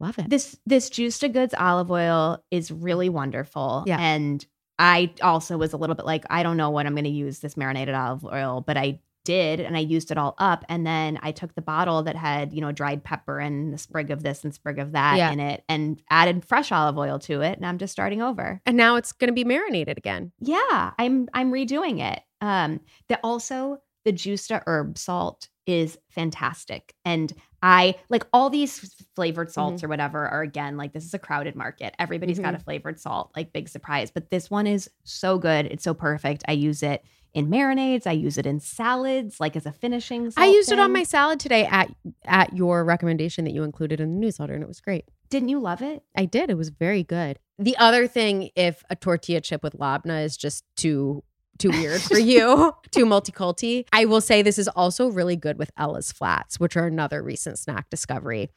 [0.00, 3.84] love it This this Gjusta Goods olive oil is really wonderful.
[3.86, 3.98] Yeah.
[4.00, 4.44] And
[4.78, 7.40] I also was a little bit like, I don't know what I'm going to use
[7.40, 10.64] this marinated olive oil, but I did and I used it all up.
[10.68, 14.10] And then I took the bottle that had, you know, dried pepper and a sprig
[14.12, 15.32] of this and sprig of that Yeah.
[15.32, 17.56] in it and added fresh olive oil to it.
[17.58, 18.60] And I'm just starting over.
[18.64, 20.30] And now it's going to be marinated again.
[20.38, 22.22] Yeah, I'm I'm redoing it.
[22.40, 27.30] Um, that also the Gjusta herb salt is fantastic, and
[27.62, 29.86] I like all these flavored salts mm-hmm.
[29.86, 31.94] or whatever are again like this is a crowded market.
[31.98, 32.64] Everybody's got a mm-hmm.
[32.64, 34.10] flavored salt, like big surprise.
[34.10, 35.66] But this one is so good.
[35.66, 36.44] It's so perfect.
[36.46, 37.04] I use it
[37.34, 38.06] in marinades.
[38.06, 40.32] I use it in salads, like as a finishing.
[40.36, 41.90] I used it on my salad today at
[42.24, 45.04] at your recommendation that you included in the newsletter, and it was great.
[45.30, 46.02] Didn't you love it?
[46.16, 46.50] I did.
[46.50, 47.38] It was very good.
[47.58, 51.24] The other thing, if a tortilla chip with labna is just too
[51.58, 55.70] too weird for you, too multiculti, I will say this is also really good with
[55.76, 58.50] Ella's flats, which are another recent snack discovery.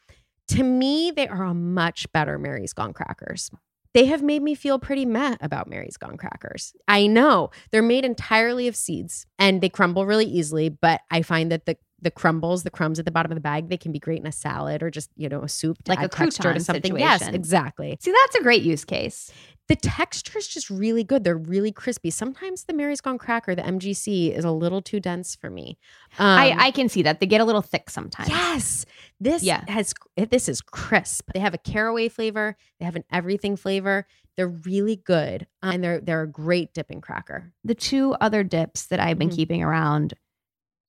[0.49, 3.51] To me, they are a much better Mary's Gone crackers.
[3.93, 6.73] They have made me feel pretty meh about Mary's Gone crackers.
[6.87, 11.51] I know they're made entirely of seeds and they crumble really easily, but I find
[11.51, 13.99] that the the crumbles, the crumbs at the bottom of the bag, they can be
[13.99, 16.49] great in a salad or just, you know, a soup Like a add texture to
[16.49, 16.97] crouton something.
[16.97, 17.97] Yes, exactly.
[18.01, 19.31] See, that's a great use case.
[19.71, 21.23] The texture is just really good.
[21.23, 22.09] They're really crispy.
[22.09, 25.77] Sometimes the Mary's Gone Cracker, the MGC, is a little too dense for me.
[26.19, 28.27] Um, I I can see that they get a little thick sometimes.
[28.27, 28.85] yes,
[29.21, 29.63] this Yeah.
[29.69, 31.31] has this is crisp.
[31.33, 32.57] They have a caraway flavor.
[32.79, 34.05] They have an everything flavor.
[34.35, 37.53] They're really good, uh, and they're they're a great dipping cracker.
[37.63, 39.35] the two other dips that I've been Mhm.
[39.37, 40.15] keeping around.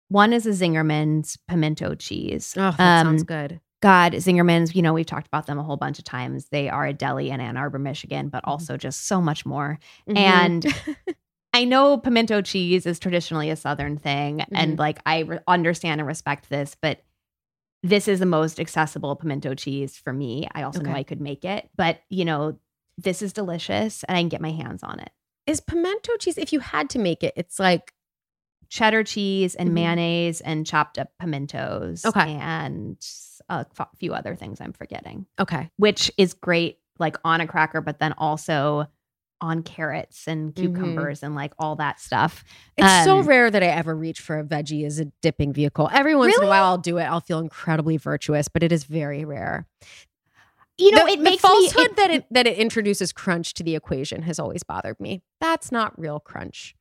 [0.09, 2.55] One is a Zingerman's pimento cheese.
[2.57, 3.61] Oh, that sounds Um, good.
[3.83, 6.47] God, Zingerman's, you know, we've talked about them a whole bunch of times.
[6.51, 9.79] They are a deli in Ann Arbor, Michigan, but also just so much more.
[10.09, 10.17] Mhm.
[10.17, 10.67] And
[11.53, 16.09] I know pimento cheese is traditionally a Southern thing, and like I re- understand and
[16.09, 17.03] respect this, but
[17.83, 20.49] this is the most accessible pimento cheese for me.
[20.55, 22.59] I also know I could make it, but you know,
[22.97, 25.11] this is delicious and I can get my hands on it.
[25.47, 26.39] is pimento cheese.
[26.39, 27.93] If you had to make it, it's like
[28.73, 29.73] cheddar cheese and Mhm.
[29.75, 32.07] mayonnaise and chopped up pimentos.
[32.07, 32.39] Okay.
[32.41, 32.97] And
[33.51, 33.67] a
[33.99, 35.71] few other things I'm forgetting, okay.
[35.77, 38.87] which is great, like on a cracker, but then also
[39.43, 42.45] on carrots and cucumbers and like all that stuff.
[42.79, 45.91] It's so Um, rare that I ever reach for a veggie as a dipping vehicle.
[45.93, 47.03] Every once in a while, I'll do it.
[47.05, 49.67] I'll feel incredibly virtuous, but it is very rare.
[50.79, 51.49] You know, the, it the makes me.
[51.51, 55.21] falsehood it- that it that it introduces crunch to the equation has always bothered me.
[55.41, 56.75] That's not real crunch.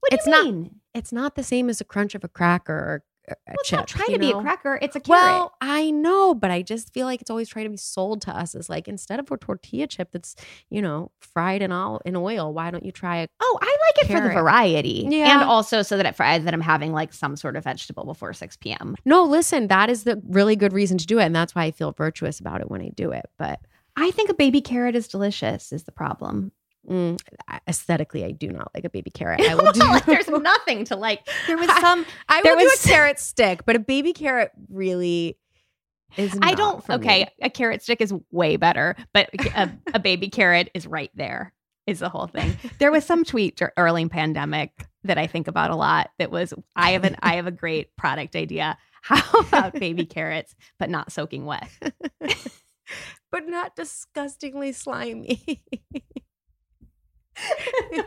[0.00, 0.80] what do it's you not- mean?
[0.96, 3.78] It's not the same as a crunch of a cracker or a, Well, it's chip.
[3.80, 4.78] not trying to be a cracker.
[4.80, 5.22] It's a carrot.
[5.24, 8.30] Well, I know, but I just feel like it's always trying to be sold to
[8.30, 10.36] us as like instead of a tortilla chip that's
[10.70, 14.04] you know fried in all in oil, why don't you try a oh, I like
[14.04, 15.34] it for the variety, Yeah.
[15.40, 18.32] and also so that it fries that I'm having like some sort of vegetable before
[18.32, 18.94] six p.m.
[19.04, 21.24] No, listen, that is the really good reason to do it.
[21.24, 23.26] And that's why I feel virtuous about it when I do it.
[23.38, 23.58] But
[23.96, 25.72] I think a baby carrot is delicious.
[25.72, 26.52] Is the problem?
[26.88, 27.18] Mm,
[27.68, 29.40] aesthetically, I do not like a baby carrot.
[29.40, 31.26] I will do there's nothing to like.
[31.46, 32.06] There was some.
[32.28, 35.38] I there will do was- a carrot stick, but a baby carrot really
[36.16, 36.88] is I don't.
[36.88, 37.30] Okay, me.
[37.42, 41.52] a carrot stick is way better, but a, a baby carrot is right there.
[41.86, 42.56] Is the whole thing.
[42.80, 44.72] There was some tweet early pandemic
[45.04, 46.10] that I think about a lot.
[46.18, 48.76] That was I have an I have a great product idea.
[49.02, 51.68] How about baby carrots, but not soaking wet?
[53.30, 55.62] but not disgustingly slimy.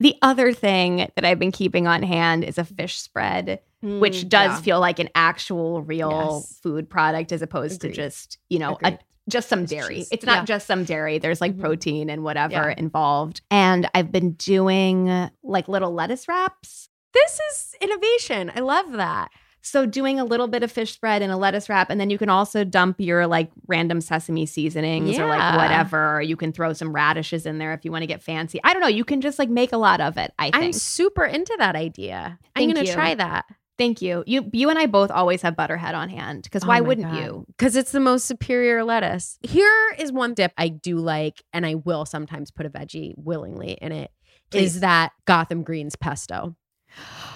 [0.00, 3.60] the other thing that I've been keeping on hand is a fish spread.
[3.82, 4.60] which Mm, does yeah.
[4.62, 6.58] feel like an actual real Yes.
[6.62, 7.94] food product as opposed Agreed.
[7.94, 10.08] to just you know a, just some Just dairy cheese.
[10.10, 10.44] it's not Yeah.
[10.44, 11.60] just some dairy there's like Mhm.
[11.60, 12.74] protein and whatever Yeah.
[12.76, 18.50] involved and i've been doing like little lettuce wraps This is innovation.
[18.56, 19.28] I love that.
[19.66, 22.18] So doing a little bit of fish spread in a lettuce wrap and then you
[22.18, 26.72] can also dump your like random sesame seasonings or like whatever or you can throw
[26.72, 29.20] some radishes in there if you want to get fancy i don't know you can
[29.20, 32.38] just like make a lot of it i I'm super into that idea.
[32.54, 33.44] I'm going to try that.
[33.76, 36.80] thank you you you and i both always have butterhead on hand because oh why
[36.80, 39.38] wouldn't you Because it's the most superior lettuce.
[39.42, 43.72] Here is one dip I do like, and I will sometimes put a veggie willingly
[43.72, 44.10] in it.
[44.52, 44.80] Is Please.
[44.80, 46.56] that Gotham Greens pesto?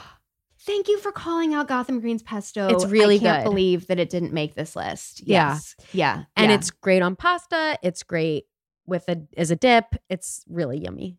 [0.70, 2.68] Thank you for calling out Gotham Greens pesto.
[2.68, 3.50] It's really I can't good.
[3.50, 5.20] believe that it didn't make this list.
[5.26, 5.54] Yeah.
[5.54, 5.74] Yes.
[5.92, 6.22] Yeah.
[6.36, 6.56] And yeah.
[6.56, 7.76] it's great on pasta.
[7.82, 8.44] It's great
[8.86, 9.86] with a as a dip.
[10.08, 11.16] It's really yummy.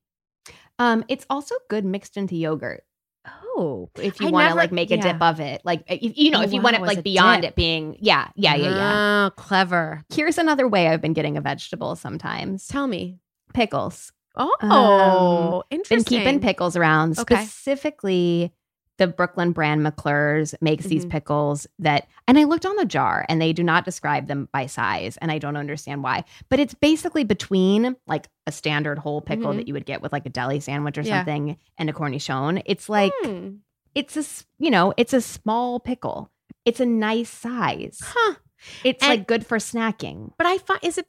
[0.80, 2.86] um it's also good mixed into yogurt
[3.28, 5.62] Oh, if you want to like make a dip of it.
[5.66, 7.49] Like if, you know, Oh, if you want it wow, as a like beyond dip.
[7.52, 8.91] it being yeah, yeah, yeah, yeah.
[8.93, 10.02] Ah, clever.
[10.14, 12.68] Here's another way I've been getting a vegetable sometimes.
[12.68, 13.20] Tell me.
[13.54, 14.14] Pickles.
[14.38, 17.36] Oh, Um, Been keeping pickles around Okay.
[17.43, 18.54] specifically
[19.02, 21.10] the Brooklyn brand McClure's makes these Mhm.
[21.10, 24.68] pickles that, and I looked on the jar and they do not describe them by
[24.68, 26.24] size, and I don't understand why.
[26.49, 29.56] But it's basically between like a standard whole pickle Mhm.
[29.58, 31.18] that you would get with like a deli sandwich or Yeah.
[31.20, 32.62] something and a cornichon.
[32.68, 33.56] It's like Hmm.
[33.95, 34.24] it's a,
[34.60, 36.30] you know it's a small pickle.
[36.64, 37.99] It's a nice size.
[38.04, 38.36] Huh.
[38.84, 40.34] It's And- like good for snacking.
[40.38, 41.08] But I find is it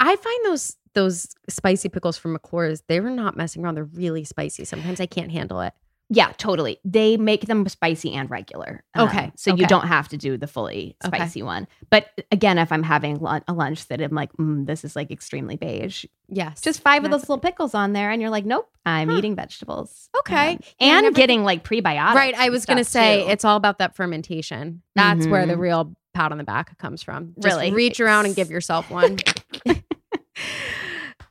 [0.00, 3.76] I find those those spicy pickles from McClure's, they were not messing around.
[3.76, 4.64] They're really spicy.
[4.64, 5.72] Sometimes I can't handle it.
[6.10, 6.78] Yeah, totally.
[6.86, 8.82] They make them spicy and regular.
[8.94, 9.60] Um, Okay, so okay.
[9.60, 11.18] you don't have to do the fully Okay.
[11.18, 11.68] spicy one.
[11.90, 15.56] But again, if I'm having a lunch that I'm like, mm, this is like extremely
[15.56, 16.62] beige, Yes.
[16.62, 19.16] just five of those little pickles on there, and you're like, nope, I'm Huh.
[19.18, 20.08] eating vegetables.
[20.20, 20.52] Okay.
[20.54, 22.14] Um, and never- getting like prebiotics.
[22.14, 22.34] Right.
[22.34, 23.30] I was going to say too.
[23.30, 24.82] it's all about that fermentation.
[24.94, 25.58] That's where the Mhm.
[25.60, 27.34] real pat on the back comes from.
[27.38, 27.70] Just Really?
[27.72, 29.18] reach around and give yourself one.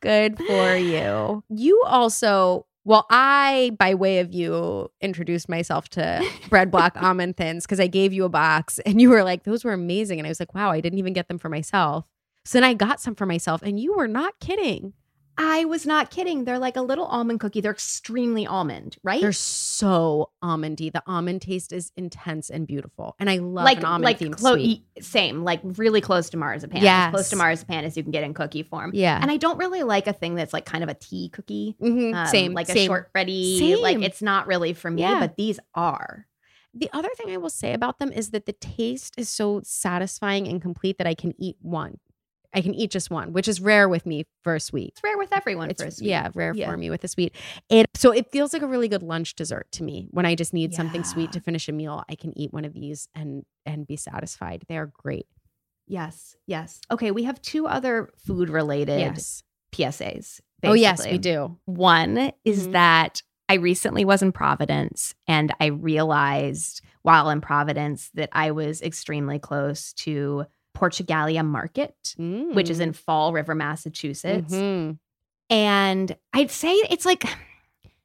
[0.01, 1.43] Good for you.
[1.49, 7.81] You also, well, I, by way of you, introduced myself to Breadblok Almond Thins because
[7.81, 10.19] I gave you a box and you were like, those were amazing.
[10.19, 12.05] And I was like, wow, I didn't even get them for myself.
[12.45, 14.93] So then I got some for myself and you were not kidding.
[15.39, 16.45] I was not kidding.
[16.45, 17.61] They're like a little almond cookie.
[17.61, 19.21] They're extremely almond, right?
[19.21, 20.91] They're so almondy.
[20.91, 23.15] The almond taste is intense and beautiful.
[23.19, 24.83] And I love like almond like clo- sweet.
[24.99, 26.81] same, like really close to marzipan.
[26.81, 27.07] Yes.
[27.07, 28.91] As close to marzipan as you can get in cookie form.
[28.95, 29.19] Yeah.
[29.21, 31.75] And I don't really like a thing that's like kind of a tea cookie.
[31.81, 32.15] Mhm.
[32.15, 32.53] um, same.
[32.53, 32.77] like same.
[32.77, 33.75] a shortbready.
[33.81, 35.19] Like it's not really for me, Yeah.
[35.19, 36.25] but these are.
[36.73, 40.47] The other thing I will say about them is that the taste is so satisfying
[40.47, 41.99] and complete that I can eat one.
[42.53, 44.93] I can eat just one, which is rare with me for a sweet.
[44.95, 46.07] It's rare with everyone It's for a sweet.
[46.09, 46.69] yeah, rare Yeah.
[46.69, 47.35] for me with a sweet.
[47.69, 50.07] It so it feels like a really good lunch dessert to me.
[50.11, 52.73] When I just need something sweet to finish a meal, I can eat one of
[52.73, 54.63] these and and be satisfied.
[54.69, 55.27] They are great.
[55.87, 56.35] Yes.
[56.47, 56.81] Yes.
[56.91, 57.11] Okay.
[57.11, 59.43] We have two other food related Yes.
[59.71, 60.39] PSAs.
[60.63, 61.57] Oh yes, we do.
[61.65, 62.71] One is Mhm.
[62.73, 68.81] that I recently was in Providence and I realized while in Providence that I was
[68.81, 70.45] extremely close to
[70.77, 74.53] Portugalia Market, which is in Fall River, Massachusetts.
[74.53, 74.99] Mhm.
[75.49, 77.23] And I'd say it's like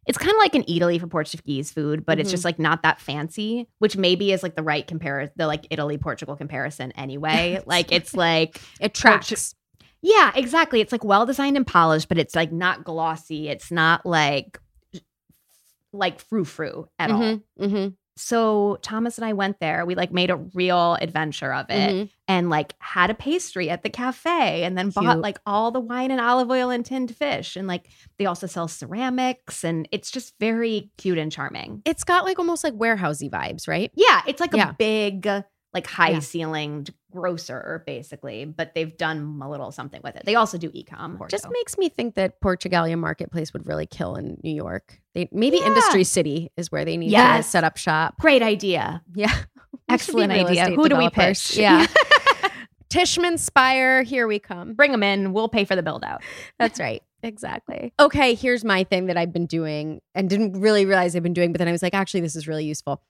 [0.06, 2.32] it's kind of like an Eataly for Portuguese food, but it's Mhm.
[2.32, 6.00] just like not that fancy, which maybe is like the right comparison, the like Eataly
[6.00, 7.62] Portugal comparison anyway.
[7.66, 9.54] like it's like It tracks.
[10.00, 10.80] yeah, exactly.
[10.80, 13.48] It's like well designed and polished, but it's like not glossy.
[13.48, 14.58] It's not like
[15.92, 17.40] like frou frou at all.
[18.16, 19.86] So Thomas and I went there.
[19.86, 22.10] We like made a real adventure of it mhm.
[22.28, 26.10] and like had a pastry at the cafe and then bought like all the wine
[26.10, 27.56] and olive oil and tinned fish.
[27.56, 27.88] And like
[28.18, 31.82] they also sell ceramics and it's just very cute and charming.
[31.84, 33.90] It's got like almost like warehousey vibes, right?
[33.94, 34.70] Yeah, it's like Yeah.
[34.70, 35.26] a big,
[35.74, 36.18] like high Yeah.
[36.18, 40.22] ceilinged grocer basically, but they've done a little something with it.
[40.24, 41.20] They also do e-com.
[41.30, 45.00] Just makes me think that Portugalia Marketplace would really kill in New York.
[45.14, 45.66] They maybe Yeah.
[45.68, 48.18] Industry City is where they need to set up shop.
[48.20, 49.02] Great idea.
[49.14, 49.32] Yeah.
[49.88, 50.64] We should be Excellent idea.
[50.76, 51.56] Who do we pitch?
[51.56, 51.86] Yeah.
[52.88, 54.74] Tishman Speyer, here we come.
[54.74, 55.32] Bring them in.
[55.32, 56.22] We'll pay for the build out.
[56.58, 57.02] That's right.
[57.22, 57.92] Exactly.
[57.98, 61.52] Okay, here's my thing that I've been doing and didn't really realize I've been doing,
[61.52, 63.00] but then I was like, actually, this is really useful.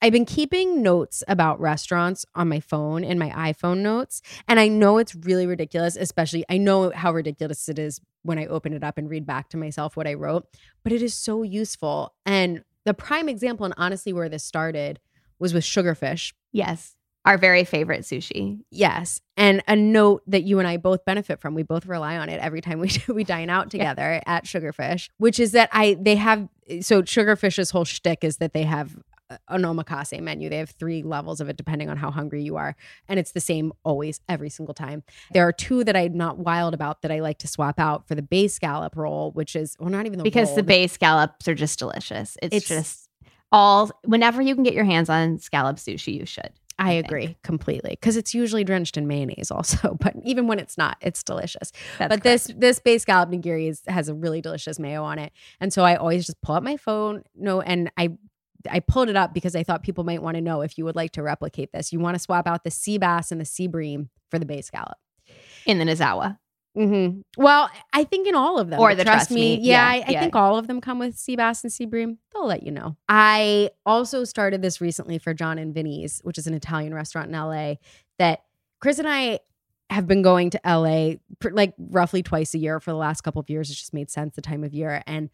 [0.00, 4.22] I've been keeping notes about restaurants on my phone in my iPhone notes.
[4.46, 8.46] And I know it's really ridiculous, especially I know how ridiculous it is when I
[8.46, 10.46] open it up and read back to myself what I wrote,
[10.84, 12.14] but it is so useful.
[12.24, 15.00] And the prime example, and honestly, where this started
[15.38, 16.32] was with Sugarfish.
[16.52, 16.94] Yes.
[17.24, 18.60] Our very favorite sushi.
[18.70, 21.54] Yes, and a note that you and I both benefit from.
[21.54, 25.38] We both rely on it every time we we dine out together at Sugarfish, which
[25.38, 26.48] is that I they have
[26.80, 28.96] so Sugarfish's whole shtick is that they have
[29.48, 30.48] an omakase menu.
[30.48, 32.76] They have three levels of it depending on how hungry you are,
[33.08, 35.02] and it's the same always every single time.
[35.32, 38.14] There are two that I'm not wild about that I like to swap out for
[38.14, 41.46] the base scallop roll, which is well not even the because roll, the base scallops
[41.48, 42.36] are just delicious.
[42.42, 43.08] It's, It's- just
[43.50, 46.50] all whenever you can get your hands on scallop sushi, you should.
[46.80, 47.06] I I think.
[47.06, 51.24] agree completely because it's usually drenched in mayonnaise also, but even when it's not, it's
[51.24, 51.72] delicious.
[51.98, 55.32] That's but this this base scallop nigiri is, has a really delicious mayo on it,
[55.60, 57.24] and so I always just pull up my phone.
[57.34, 58.10] No, and I
[58.70, 60.96] I pulled it up because I thought people might want to know if you would
[60.96, 61.92] like to replicate this.
[61.92, 64.60] You want to swap out the sea bass and the sea bream for the bay
[64.62, 64.96] scallop.
[65.66, 66.38] in the Nozawa.
[66.76, 67.20] Mm-hmm.
[67.42, 69.56] Well, I think in all of them, Or the trust Trust me.
[69.58, 69.62] Me.
[69.64, 70.20] Yeah, Yeah, I, I yeah.
[70.20, 72.18] think all of them come with sea bass and sea bream.
[72.32, 72.96] They'll let you know.
[73.08, 77.32] I also started this recently for John and Vinny's, which is an Italian restaurant in
[77.32, 77.74] LA.
[78.18, 78.42] That
[78.80, 79.40] Chris and I
[79.90, 83.40] have been going to LA pr- like roughly twice a year for the last couple
[83.40, 83.70] of years.
[83.70, 85.02] It just made sense the time of year.
[85.06, 85.30] And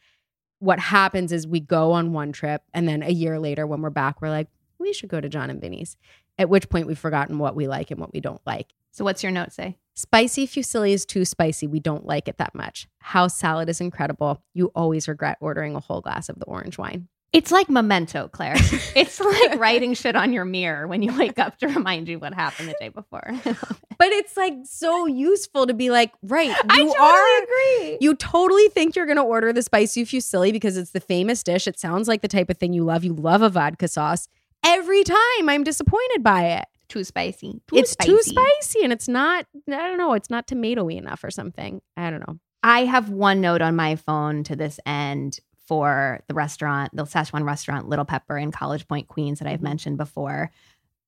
[0.64, 3.90] what happens is we go on one trip, and then a year later, when we're
[3.90, 4.48] back, we're like,
[4.78, 5.96] we should go to John and Vinny's.
[6.38, 8.72] At which point, we've forgotten what we like and what we don't like.
[8.90, 9.76] So what's your note say?
[9.94, 11.66] Spicy fusilli is too spicy.
[11.66, 12.88] We don't like it that much.
[12.98, 14.42] House salad is incredible.
[14.54, 17.08] You always regret ordering a whole glass of the orange wine.
[17.35, 18.55] It's like memento, Claire.
[18.95, 22.32] it's like writing shit on your mirror when you wake up to remind you what
[22.32, 23.32] happened the day before.
[23.97, 27.99] But it's like so useful to be like, right, you I totally are agree.
[28.01, 31.68] You totally think you're going to order the spicy fusilli because it's the famous dish.
[31.68, 33.05] It sounds like the type of thing you love.
[33.05, 34.26] You love a vodka sauce.
[34.64, 36.64] Every time I'm disappointed by it.
[36.89, 37.62] too spicy.
[37.68, 38.11] Too it's spicy.
[38.11, 41.80] too spicy and it's not, I don't know, it's not tomatoey enough or something.
[41.97, 42.41] I don't know.
[42.64, 47.44] I have one note on my phone to this end for the restaurant, the Szechuan
[47.44, 49.64] restaurant, Little Pepper in College Point, Queens, that I've Mm-hmm.
[49.64, 50.50] mentioned before.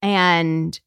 [0.03, 0.79] And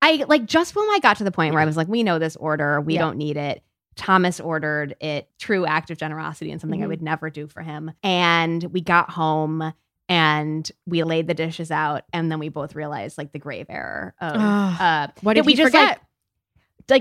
[0.00, 2.18] I like just when I got to the point where I was like, we know
[2.18, 3.00] this order, we Yeah.
[3.00, 3.62] don't need it.
[3.94, 6.88] Thomas ordered it, true act of generosity and something I Mhm.
[6.88, 7.92] would never do for him.
[8.02, 9.72] And we got home
[10.08, 14.14] and we laid the dishes out, and then we both realized like the grave error
[14.20, 14.80] of Ugh.
[14.80, 15.88] uh, What did we just forget?
[15.98, 16.00] like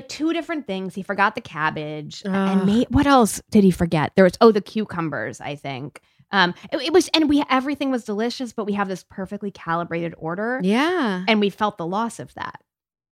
[0.07, 0.95] two different things.
[0.95, 2.33] He forgot the cabbage Ugh.
[2.33, 4.13] and made, what else did he forget?
[4.15, 6.01] There was oh the cucumbers, I think.
[6.31, 10.13] Um, it, it was and we everything was delicious, but we have this perfectly calibrated
[10.17, 11.25] order, Yeah.
[11.27, 12.61] and we felt the loss of that.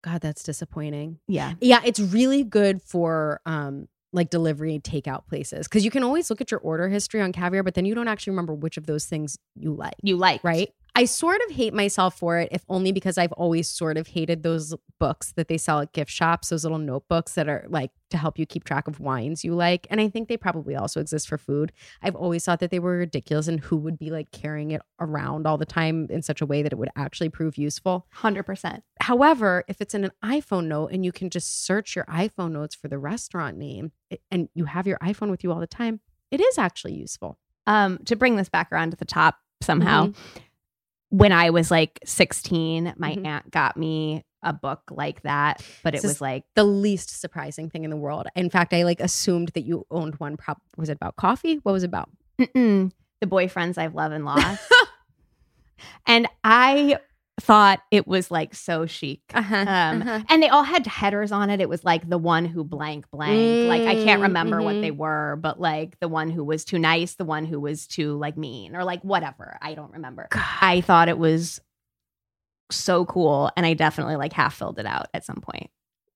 [0.02, 1.20] God, that's disappointing.
[1.28, 6.30] Yeah, Yeah, it's really good for um like delivery takeout places because you can always
[6.32, 8.86] look at your order history on caviar, but then you don't actually remember which of
[8.88, 9.94] those things you like.
[10.02, 10.70] you like right?
[11.00, 14.44] I sort of hate myself for it, if only because I've always sort of hated
[14.44, 18.18] those books that they sell at gift shops, those little notebooks that are like to
[18.18, 19.88] help you keep track of wines you like.
[19.90, 21.72] And I think they probably also exist for food.
[22.02, 25.48] I've always thought that they were ridiculous and who would be like carrying it around
[25.48, 28.06] all the time in such a way that it would actually prove useful.
[28.12, 28.84] hundred percent.
[29.00, 32.76] However, if it's in an iPhone note and you can just search your iPhone notes
[32.76, 33.94] for the restaurant name
[34.30, 37.38] and you have your iPhone with you all the time, it is actually useful.
[37.68, 40.40] Um, to bring this back around to the top somehow, Mm-hmm.
[41.10, 43.26] When I was like sixteen, my Mhm.
[43.26, 47.20] aunt got me a book like that, but it This is was like the least
[47.20, 48.28] surprising thing in the world.
[48.36, 50.38] In fact, I like assumed that you owned one.
[50.38, 51.56] Prop was it about coffee?
[51.64, 52.10] What was it about?
[52.40, 52.92] Mm-mm.
[53.22, 54.62] the boyfriends I've loved and lost.
[56.08, 56.98] and I
[57.40, 59.22] thought it was like so chic.
[59.34, 60.24] Uh-huh, Um, uh-huh.
[60.30, 61.62] And they all had headers on it.
[61.62, 63.68] It was like the one who blank blank.
[63.68, 64.82] like I can't Mm, remember what mhm.
[64.82, 68.18] they were, but like the one who was too nice, the one who was too
[68.18, 69.58] like mean, or like whatever.
[69.62, 70.28] I don't remember.
[70.62, 71.60] I thought it was
[72.72, 75.70] so cool, and I definitely like half filled it out at some point.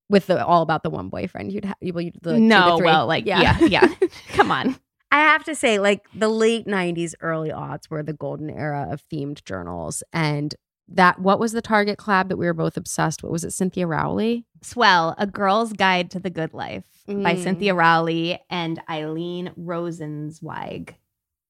[0.09, 1.78] With the all about the one boyfriend you'd have.
[1.82, 2.86] You, you'd, the, no, three.
[2.86, 3.88] well, like yeah, yeah.
[4.34, 4.76] Come on.
[5.11, 9.01] I have to say, like the late '90s, early aughts were the golden era of
[9.11, 10.53] themed journals, and
[10.89, 13.23] that what was the Target collab that we were both obsessed?
[13.23, 13.31] with?
[13.31, 13.51] was it?
[13.51, 14.45] Cynthia Rowley.
[14.61, 17.43] Swell, A Girl's Guide to the Good Life by Mm.
[17.43, 20.95] Cynthia Rowley and Ilene Rosenzweig.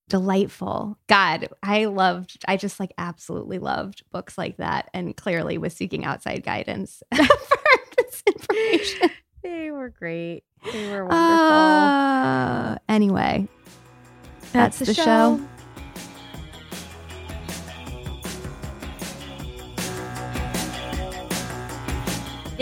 [0.10, 0.98] Delightful.
[1.08, 6.06] God, I loved, I just like absolutely loved books like that and clearly was seeking
[6.06, 7.26] outside guidance for
[7.98, 9.10] this information.
[9.42, 10.44] They were great.
[10.72, 11.18] They were wonderful.
[11.18, 13.48] Uh, anyway,
[14.52, 15.40] that's, the, show.